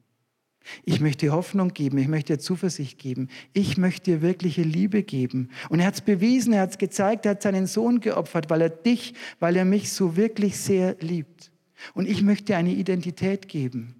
Ich 0.83 0.99
möchte 0.99 1.27
dir 1.27 1.33
Hoffnung 1.35 1.75
geben, 1.75 1.99
ich 1.99 2.09
möchte 2.09 2.33
dir 2.33 2.39
Zuversicht 2.39 2.99
geben, 2.99 3.29
ich 3.53 3.77
möchte 3.77 4.13
dir 4.13 4.23
wirkliche 4.23 4.63
Liebe 4.63 5.03
geben. 5.03 5.51
Und 5.69 5.81
er 5.81 5.87
hat 5.89 5.95
es 5.97 6.01
bewiesen, 6.01 6.55
er 6.55 6.63
hat 6.63 6.71
es 6.71 6.79
gezeigt, 6.79 7.27
er 7.27 7.33
hat 7.33 7.43
seinen 7.43 7.67
Sohn 7.67 8.01
geopfert, 8.01 8.49
weil 8.49 8.63
er 8.63 8.71
dich, 8.71 9.13
weil 9.41 9.57
er 9.57 9.67
mich 9.67 9.93
so 9.93 10.17
wirklich 10.17 10.57
sehr 10.57 10.97
liebt. 11.01 11.53
Und 11.93 12.09
ich 12.09 12.23
möchte 12.23 12.57
eine 12.57 12.73
Identität 12.73 13.47
geben. 13.47 13.95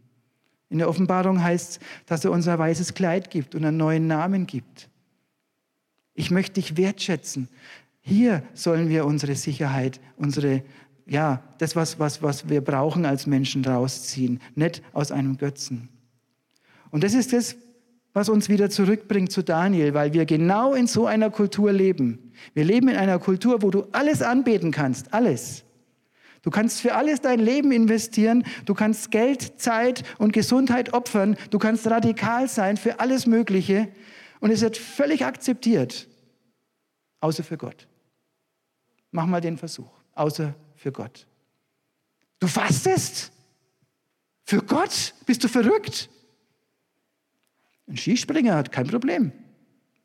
In 0.71 0.79
der 0.79 0.89
Offenbarung 0.89 1.43
heißt 1.43 1.73
es, 1.73 1.81
dass 2.07 2.25
er 2.25 2.31
unser 2.31 2.59
weißes 2.59 2.95
Kleid 2.95 3.31
gibt 3.31 3.55
und 3.55 3.63
einen 3.67 3.77
neuen 3.77 4.07
Namen 4.07 4.47
gibt. 4.47 4.89
Ich 6.15 6.31
möchte 6.31 6.55
dich 6.55 6.79
wertschätzen. 6.79 7.49
Hier 8.07 8.43
sollen 8.53 8.91
wir 8.91 9.07
unsere 9.07 9.35
Sicherheit, 9.35 9.99
unsere, 10.19 10.63
ja, 11.07 11.43
das, 11.57 11.75
was, 11.75 11.99
was, 11.99 12.23
was 12.23 12.51
wir 12.51 12.61
brauchen 12.61 13.07
als 13.07 13.27
Menschen 13.27 13.65
rausziehen, 13.65 14.41
nicht 14.55 14.83
aus 14.93 15.11
einem 15.11 15.39
Götzen. 15.39 15.89
Und 16.91 17.03
das 17.03 17.15
ist 17.15 17.33
das, 17.33 17.57
was 18.13 18.29
uns 18.29 18.51
wieder 18.51 18.69
zurückbringt 18.69 19.33
zu 19.33 19.43
Daniel, 19.43 19.95
weil 19.95 20.13
wir 20.13 20.27
genau 20.27 20.75
in 20.75 20.87
so 20.87 21.07
einer 21.07 21.31
Kultur 21.31 21.73
leben. 21.73 22.33
Wir 22.53 22.65
leben 22.65 22.89
in 22.89 22.97
einer 22.97 23.19
Kultur, 23.19 23.63
wo 23.63 23.71
du 23.71 23.87
alles 23.93 24.21
anbeten 24.21 24.71
kannst, 24.71 25.15
alles. 25.15 25.65
Du 26.43 26.51
kannst 26.51 26.83
für 26.83 26.95
alles 26.95 27.23
dein 27.23 27.41
Leben 27.41 27.73
investieren. 27.73 28.45
Du 28.67 28.75
kannst 28.75 29.11
Geld, 29.11 29.59
Zeit 29.59 30.05
und 30.19 30.35
Gesundheit 30.35 30.93
opfern. 30.93 31.39
Du 31.49 31.59
kannst 31.59 31.87
radikal 31.87 32.49
sein 32.49 32.77
für 32.77 33.01
alles 33.01 33.25
Mögliche. 33.25 33.89
Und 34.41 34.51
es 34.51 34.61
wird 34.61 34.77
völlig 34.77 35.25
akzeptiert. 35.25 36.07
Außer 37.21 37.43
für 37.43 37.57
Gott. 37.57 37.89
Mach 39.15 39.27
mal 39.27 39.41
den 39.41 39.57
Versuch. 39.57 39.93
Außer 40.17 40.57
für 40.75 40.91
Gott. 40.91 41.29
Du 42.41 42.49
fastest? 42.49 43.31
Für 44.43 44.61
Gott? 44.61 45.15
Bist 45.25 45.45
du 45.45 45.49
verrückt? 45.49 46.11
Ein 47.87 47.97
Skispringer 47.97 48.57
hat 48.57 48.73
kein 48.73 48.89
Problem. 48.89 49.31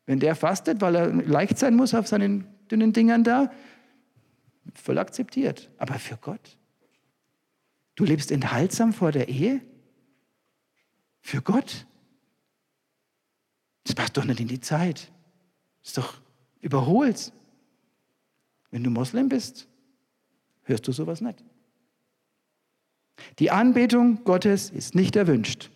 Wenn 0.06 0.20
der 0.20 0.36
fastet, 0.36 0.80
weil 0.80 0.94
er 0.94 1.08
leicht 1.08 1.58
sein 1.58 1.74
muss 1.74 1.92
auf 1.92 2.06
seinen 2.06 2.46
dünnen 2.70 2.92
Dingern 2.92 3.24
da, 3.24 3.52
voll 4.74 4.98
akzeptiert. 4.98 5.72
Aber 5.78 5.94
für 5.94 6.16
Gott? 6.16 6.56
Du 7.96 8.04
lebst 8.04 8.30
enthaltsam 8.30 8.92
vor 8.92 9.10
der 9.10 9.28
Ehe? 9.28 9.60
Für 11.20 11.42
Gott? 11.42 11.84
Das 13.82 13.96
passt 13.96 14.16
doch 14.16 14.24
nicht 14.24 14.38
in 14.38 14.46
die 14.46 14.60
Zeit. 14.60 15.10
Das 15.80 15.88
ist 15.88 15.98
doch 15.98 16.20
überholt. 16.60 17.32
Wenn 18.70 18.84
du 18.84 18.90
Moslem 18.90 19.28
bist, 19.28 19.68
hörst 20.62 20.86
du 20.86 20.92
sowas 20.92 21.20
nicht. 21.20 21.42
Die 23.38 23.50
Anbetung 23.50 24.24
Gottes 24.24 24.70
ist 24.70 24.94
nicht 24.94 25.16
erwünscht. 25.16 25.70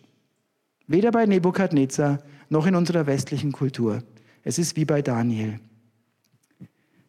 Weder 0.87 1.11
bei 1.11 1.25
Nebukadnezar 1.25 2.23
noch 2.49 2.67
in 2.67 2.75
unserer 2.75 3.07
westlichen 3.07 3.51
Kultur. 3.51 4.03
Es 4.43 4.57
ist 4.59 4.75
wie 4.75 4.85
bei 4.85 5.01
Daniel. 5.01 5.59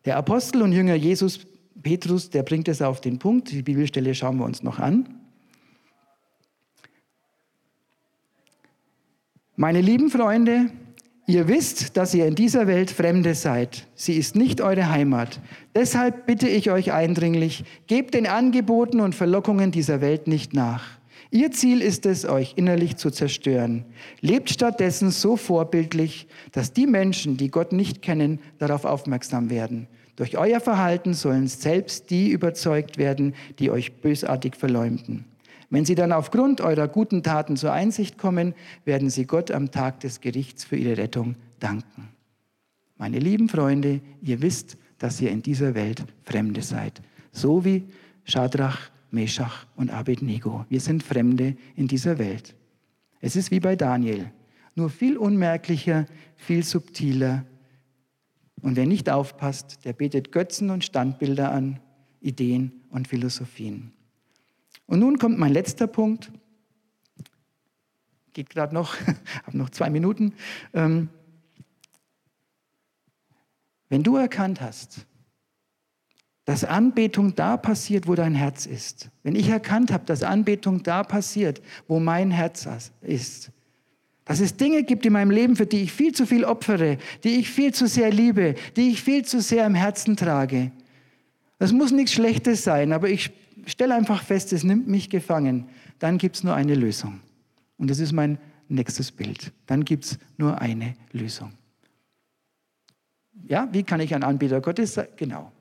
Der 0.04 0.16
Apostel 0.16 0.62
und 0.62 0.72
Jünger 0.72 0.94
Jesus 0.94 1.46
Petrus, 1.82 2.30
der 2.30 2.42
bringt 2.42 2.68
es 2.68 2.82
auf 2.82 3.00
den 3.00 3.18
Punkt. 3.18 3.50
Die 3.50 3.62
Bibelstelle 3.62 4.14
schauen 4.14 4.38
wir 4.38 4.44
uns 4.44 4.62
noch 4.62 4.78
an. 4.78 5.20
Meine 9.56 9.80
lieben 9.80 10.10
Freunde, 10.10 10.70
ihr 11.26 11.48
wisst, 11.48 11.96
dass 11.96 12.14
ihr 12.14 12.26
in 12.26 12.34
dieser 12.34 12.66
Welt 12.66 12.90
Fremde 12.90 13.34
seid. 13.34 13.86
Sie 13.94 14.14
ist 14.14 14.36
nicht 14.36 14.60
eure 14.60 14.90
Heimat. 14.90 15.40
Deshalb 15.74 16.26
bitte 16.26 16.48
ich 16.48 16.70
euch 16.70 16.92
eindringlich, 16.92 17.64
gebt 17.86 18.14
den 18.14 18.26
Angeboten 18.26 19.00
und 19.00 19.14
Verlockungen 19.14 19.70
dieser 19.70 20.00
Welt 20.00 20.28
nicht 20.28 20.54
nach. 20.54 20.96
Ihr 21.30 21.50
Ziel 21.50 21.82
ist 21.82 22.06
es, 22.06 22.24
euch 22.24 22.54
innerlich 22.56 22.96
zu 22.96 23.10
zerstören. 23.10 23.84
Lebt 24.20 24.50
stattdessen 24.50 25.10
so 25.10 25.36
vorbildlich, 25.36 26.28
dass 26.52 26.72
die 26.72 26.86
Menschen, 26.86 27.36
die 27.36 27.50
Gott 27.50 27.72
nicht 27.72 28.00
kennen, 28.00 28.40
darauf 28.58 28.84
aufmerksam 28.84 29.50
werden. 29.50 29.88
Durch 30.14 30.38
euer 30.38 30.60
Verhalten 30.60 31.12
sollen 31.12 31.46
selbst 31.46 32.10
die 32.10 32.30
überzeugt 32.30 32.96
werden, 32.96 33.34
die 33.58 33.70
euch 33.70 34.00
bösartig 34.00 34.56
verleumden. 34.56 35.26
Wenn 35.68 35.84
sie 35.84 35.94
dann 35.94 36.12
aufgrund 36.12 36.60
eurer 36.60 36.88
guten 36.88 37.22
Taten 37.22 37.56
zur 37.56 37.72
Einsicht 37.72 38.18
kommen, 38.18 38.54
werden 38.84 39.10
sie 39.10 39.26
Gott 39.26 39.50
am 39.50 39.70
Tag 39.70 40.00
des 40.00 40.20
Gerichts 40.20 40.64
für 40.64 40.76
ihre 40.76 40.96
Rettung 40.96 41.36
danken. 41.58 42.08
Meine 42.96 43.18
lieben 43.18 43.48
Freunde, 43.48 44.00
ihr 44.22 44.40
wisst, 44.42 44.78
dass 44.98 45.20
ihr 45.20 45.30
in 45.30 45.42
dieser 45.42 45.74
Welt 45.74 46.04
Fremde 46.22 46.62
seid. 46.62 47.02
So 47.32 47.64
wie 47.64 47.84
Schadrach, 48.24 48.90
Meshach 49.10 49.66
und 49.76 49.90
Abednego. 49.90 50.64
Wir 50.68 50.80
sind 50.80 51.02
Fremde 51.02 51.56
in 51.74 51.88
dieser 51.88 52.18
Welt. 52.18 52.54
Es 53.20 53.36
ist 53.36 53.50
wie 53.50 53.60
bei 53.60 53.76
Daniel, 53.76 54.30
nur 54.74 54.90
viel 54.90 55.16
unmerklicher, 55.16 56.06
viel 56.36 56.62
subtiler 56.62 57.44
und 58.62 58.76
wer 58.76 58.86
nicht 58.86 59.10
aufpasst, 59.10 59.84
der 59.84 59.92
betet 59.92 60.32
Götzen 60.32 60.70
und 60.70 60.84
Standbilder 60.84 61.52
an, 61.52 61.80
Ideen 62.20 62.72
und 62.90 63.08
Philosophien. 63.08 63.92
Und 64.86 65.00
nun 65.00 65.18
kommt 65.18 65.38
mein 65.38 65.52
letzter 65.52 65.86
Punkt. 65.86 66.30
Geht 68.32 68.50
gerade 68.50 68.74
noch, 68.74 68.96
habe 69.44 69.56
noch 69.56 69.70
zwei 69.70 69.90
Minuten. 69.90 70.34
Ähm, 70.72 71.08
wenn 73.88 74.02
du 74.02 74.16
erkannt 74.16 74.60
hast, 74.60 75.06
dass 76.44 76.62
Anbetung 76.64 77.34
da 77.34 77.56
passiert, 77.56 78.06
wo 78.06 78.14
dein 78.14 78.34
Herz 78.34 78.66
ist, 78.66 79.10
wenn 79.24 79.34
ich 79.34 79.48
erkannt 79.48 79.92
habe, 79.92 80.04
dass 80.04 80.22
Anbetung 80.22 80.82
da 80.82 81.02
passiert, 81.02 81.60
wo 81.88 81.98
mein 81.98 82.30
Herz 82.30 82.68
ist, 83.00 83.50
dass 84.24 84.40
es 84.40 84.56
Dinge 84.56 84.84
gibt 84.84 85.06
in 85.06 85.12
meinem 85.12 85.30
Leben, 85.30 85.56
für 85.56 85.66
die 85.66 85.82
ich 85.82 85.92
viel 85.92 86.12
zu 86.12 86.26
viel 86.26 86.44
opfere, 86.44 86.98
die 87.24 87.38
ich 87.40 87.50
viel 87.50 87.74
zu 87.74 87.86
sehr 87.86 88.10
liebe, 88.10 88.54
die 88.76 88.90
ich 88.90 89.02
viel 89.02 89.24
zu 89.24 89.40
sehr 89.40 89.66
im 89.66 89.74
Herzen 89.74 90.16
trage. 90.16 90.70
Das 91.58 91.72
muss 91.72 91.90
nichts 91.90 92.12
Schlechtes 92.12 92.62
sein, 92.64 92.92
aber 92.92 93.08
ich 93.08 93.32
stelle 93.72 93.94
einfach 93.94 94.22
fest, 94.22 94.52
es 94.52 94.64
nimmt 94.64 94.88
mich 94.88 95.10
gefangen. 95.10 95.68
Dann 95.98 96.18
gibt 96.18 96.36
es 96.36 96.44
nur 96.44 96.54
eine 96.54 96.74
Lösung. 96.74 97.20
Und 97.78 97.90
das 97.90 97.98
ist 97.98 98.12
mein 98.12 98.38
nächstes 98.68 99.12
Bild. 99.12 99.52
Dann 99.66 99.84
gibt 99.84 100.04
es 100.04 100.18
nur 100.36 100.60
eine 100.60 100.96
Lösung. 101.12 101.52
Ja, 103.46 103.68
wie 103.72 103.82
kann 103.82 104.00
ich 104.00 104.14
ein 104.14 104.22
Anbieter 104.22 104.60
Gottes 104.60 104.94
sein? 104.94 105.08
Genau. 105.16 105.52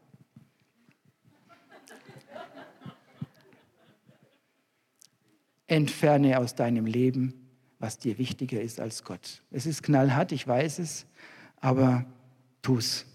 Entferne 5.68 6.38
aus 6.39 6.56
deinem 6.56 6.86
Leben 6.86 7.45
was 7.80 7.97
dir 7.97 8.18
wichtiger 8.18 8.62
ist 8.62 8.80
als 8.80 9.03
Gott. 9.03 9.43
Es 9.51 9.66
ist 9.66 9.84
knallhart, 9.84 10.32
ich 10.32 10.47
weiß 10.47 10.80
es, 10.80 11.06
aber 11.58 12.06
tu's. 12.62 13.06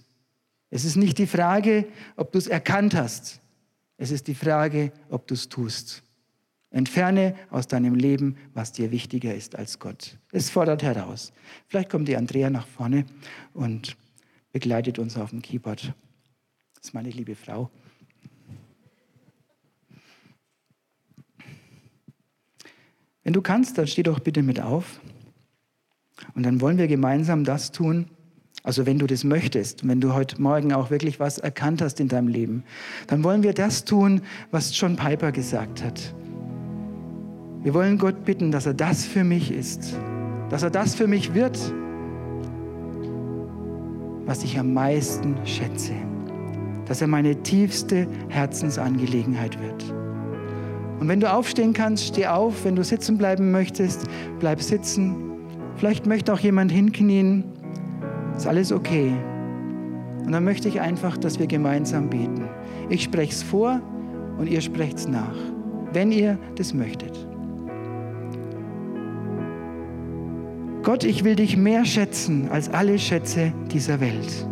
Es 0.71 0.85
ist 0.85 0.97
nicht 0.97 1.19
die 1.19 1.27
Frage, 1.27 1.87
ob 2.17 2.33
du 2.33 2.39
es 2.39 2.47
erkannt 2.47 2.95
hast. 2.95 3.41
Es 4.01 4.11
ist 4.11 4.29
die 4.29 4.35
Frage, 4.35 4.93
ob 5.11 5.27
du 5.27 5.35
es 5.35 5.51
tust. 5.51 6.03
Entferne 6.71 7.35
aus 7.51 7.69
deinem 7.69 7.95
Leben, 7.95 8.39
was 8.55 8.73
dir 8.73 8.91
wichtiger 8.93 9.35
ist 9.35 9.57
als 9.57 9.79
Gott. 9.79 10.17
Es 10.33 10.49
fordert 10.49 10.83
heraus. 10.83 11.35
Vielleicht 11.67 11.91
kommt 11.91 12.09
die 12.09 12.17
Andrea 12.17 12.49
nach 12.49 12.67
vorne 12.67 13.05
und 13.53 13.99
begleitet 14.53 14.99
uns 14.99 15.19
auf 15.19 15.31
dem 15.31 15.43
Keyboard. 15.43 15.93
Das 16.77 16.85
ist 16.85 16.95
meine 16.95 17.11
liebe 17.11 17.35
Frau. 17.35 17.71
Wenn 23.23 23.35
du 23.35 23.43
kannst, 23.43 23.77
dann 23.77 23.87
steh 23.87 24.03
doch 24.03 24.21
bitte 24.21 24.43
mit 24.43 24.61
auf. 24.61 24.99
Und 26.35 26.45
dann 26.45 26.63
wollen 26.63 26.79
wir 26.79 26.89
gemeinsam 26.89 27.45
das 27.45 27.71
tun, 27.71 28.11
also 28.63 28.87
wenn 28.87 28.99
du 28.99 29.07
das 29.07 29.25
möchtest, 29.25 29.87
wenn 29.87 30.01
du 30.01 30.15
heute 30.15 30.41
Morgen 30.41 30.73
auch 30.73 30.91
wirklich 30.91 31.19
was 31.19 31.39
erkannt 31.39 31.81
hast 31.81 32.01
in 32.01 32.09
deinem 32.09 32.29
Leben, 32.29 32.65
dann 33.07 33.25
wollen 33.25 33.43
wir 33.43 33.55
das 33.55 33.85
tun, 33.85 34.23
was 34.51 34.79
John 34.79 34.97
Piper 34.97 35.33
gesagt 35.33 35.83
hat. 35.83 36.15
Wir 37.63 37.75
wollen 37.75 37.99
Gott 37.99 38.25
bitten, 38.25 38.51
dass 38.51 38.67
er 38.67 38.75
das 38.75 39.05
für 39.05 39.25
mich 39.25 39.51
ist, 39.51 39.97
dass 40.51 40.63
er 40.63 40.71
das 40.71 40.95
für 40.95 41.07
mich 41.07 41.35
wird, 41.35 41.59
was 44.27 44.45
ich 44.45 44.59
am 44.59 44.73
meisten 44.73 45.37
schätze, 45.45 45.93
dass 46.87 47.01
er 47.01 47.07
meine 47.07 47.43
tiefste 47.43 48.07
Herzensangelegenheit 48.29 49.61
wird. 49.61 49.95
Und 51.01 51.09
wenn 51.09 51.21
du 51.21 51.33
aufstehen 51.33 51.73
kannst, 51.73 52.09
steh 52.09 52.27
auf. 52.27 52.65
Wenn 52.65 52.77
du 52.77 52.85
sitzen 52.85 53.17
bleiben 53.17 53.51
möchtest, 53.51 54.05
bleib 54.39 54.61
sitzen. 54.61 55.17
Vielleicht 55.77 56.05
möchte 56.05 56.33
auch 56.33 56.39
jemand 56.39 56.71
hinknien. 56.71 57.45
Ist 58.37 58.47
alles 58.47 58.73
okay. 58.73 59.13
Und 60.25 60.33
dann 60.33 60.45
möchte 60.45 60.69
ich 60.69 60.81
einfach, 60.81 61.17
dass 61.17 61.39
wir 61.39 61.47
gemeinsam 61.47 62.09
beten. 62.09 62.45
Ich 62.89 63.03
spreche 63.03 63.33
es 63.33 63.43
vor 63.43 63.81
und 64.39 64.49
ihr 64.49 64.61
sprecht 64.61 64.99
es 64.99 65.09
nach, 65.09 65.37
wenn 65.93 66.13
ihr 66.13 66.39
das 66.57 66.73
möchtet. 66.73 67.27
Gott, 70.83 71.05
ich 71.05 71.25
will 71.25 71.37
dich 71.37 71.57
mehr 71.57 71.85
schätzen 71.85 72.49
als 72.51 72.71
alle 72.71 72.99
Schätze 72.99 73.53
dieser 73.71 74.01
Welt. 74.01 74.47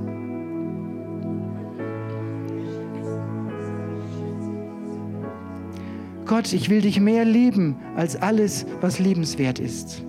Gott, 6.26 6.52
ich 6.52 6.68
will 6.68 6.82
dich 6.82 7.00
mehr 7.00 7.24
lieben 7.24 7.76
als 7.96 8.20
alles, 8.20 8.66
was 8.82 8.98
liebenswert 8.98 9.58
ist. 9.58 10.04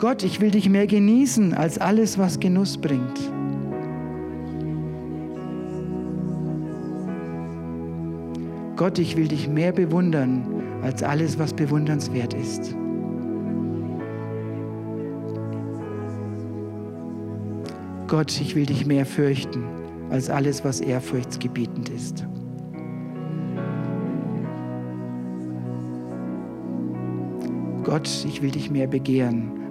Gott, 0.00 0.22
ich 0.22 0.40
will 0.40 0.50
dich 0.50 0.66
mehr 0.66 0.86
genießen 0.86 1.52
als 1.52 1.76
alles, 1.76 2.16
was 2.16 2.40
Genuss 2.40 2.78
bringt. 2.78 3.20
Gott, 8.76 8.98
ich 8.98 9.18
will 9.18 9.28
dich 9.28 9.46
mehr 9.46 9.72
bewundern 9.72 10.42
als 10.80 11.02
alles, 11.02 11.38
was 11.38 11.52
bewundernswert 11.52 12.32
ist. 12.32 12.74
Gott, 18.08 18.40
ich 18.40 18.56
will 18.56 18.64
dich 18.64 18.86
mehr 18.86 19.04
fürchten 19.04 19.62
als 20.08 20.30
alles, 20.30 20.64
was 20.64 20.80
ehrfurchtsgebietend 20.80 21.90
ist. 21.90 22.26
Gott, 27.84 28.08
ich 28.26 28.40
will 28.40 28.50
dich 28.50 28.70
mehr 28.70 28.86
begehren 28.86 29.59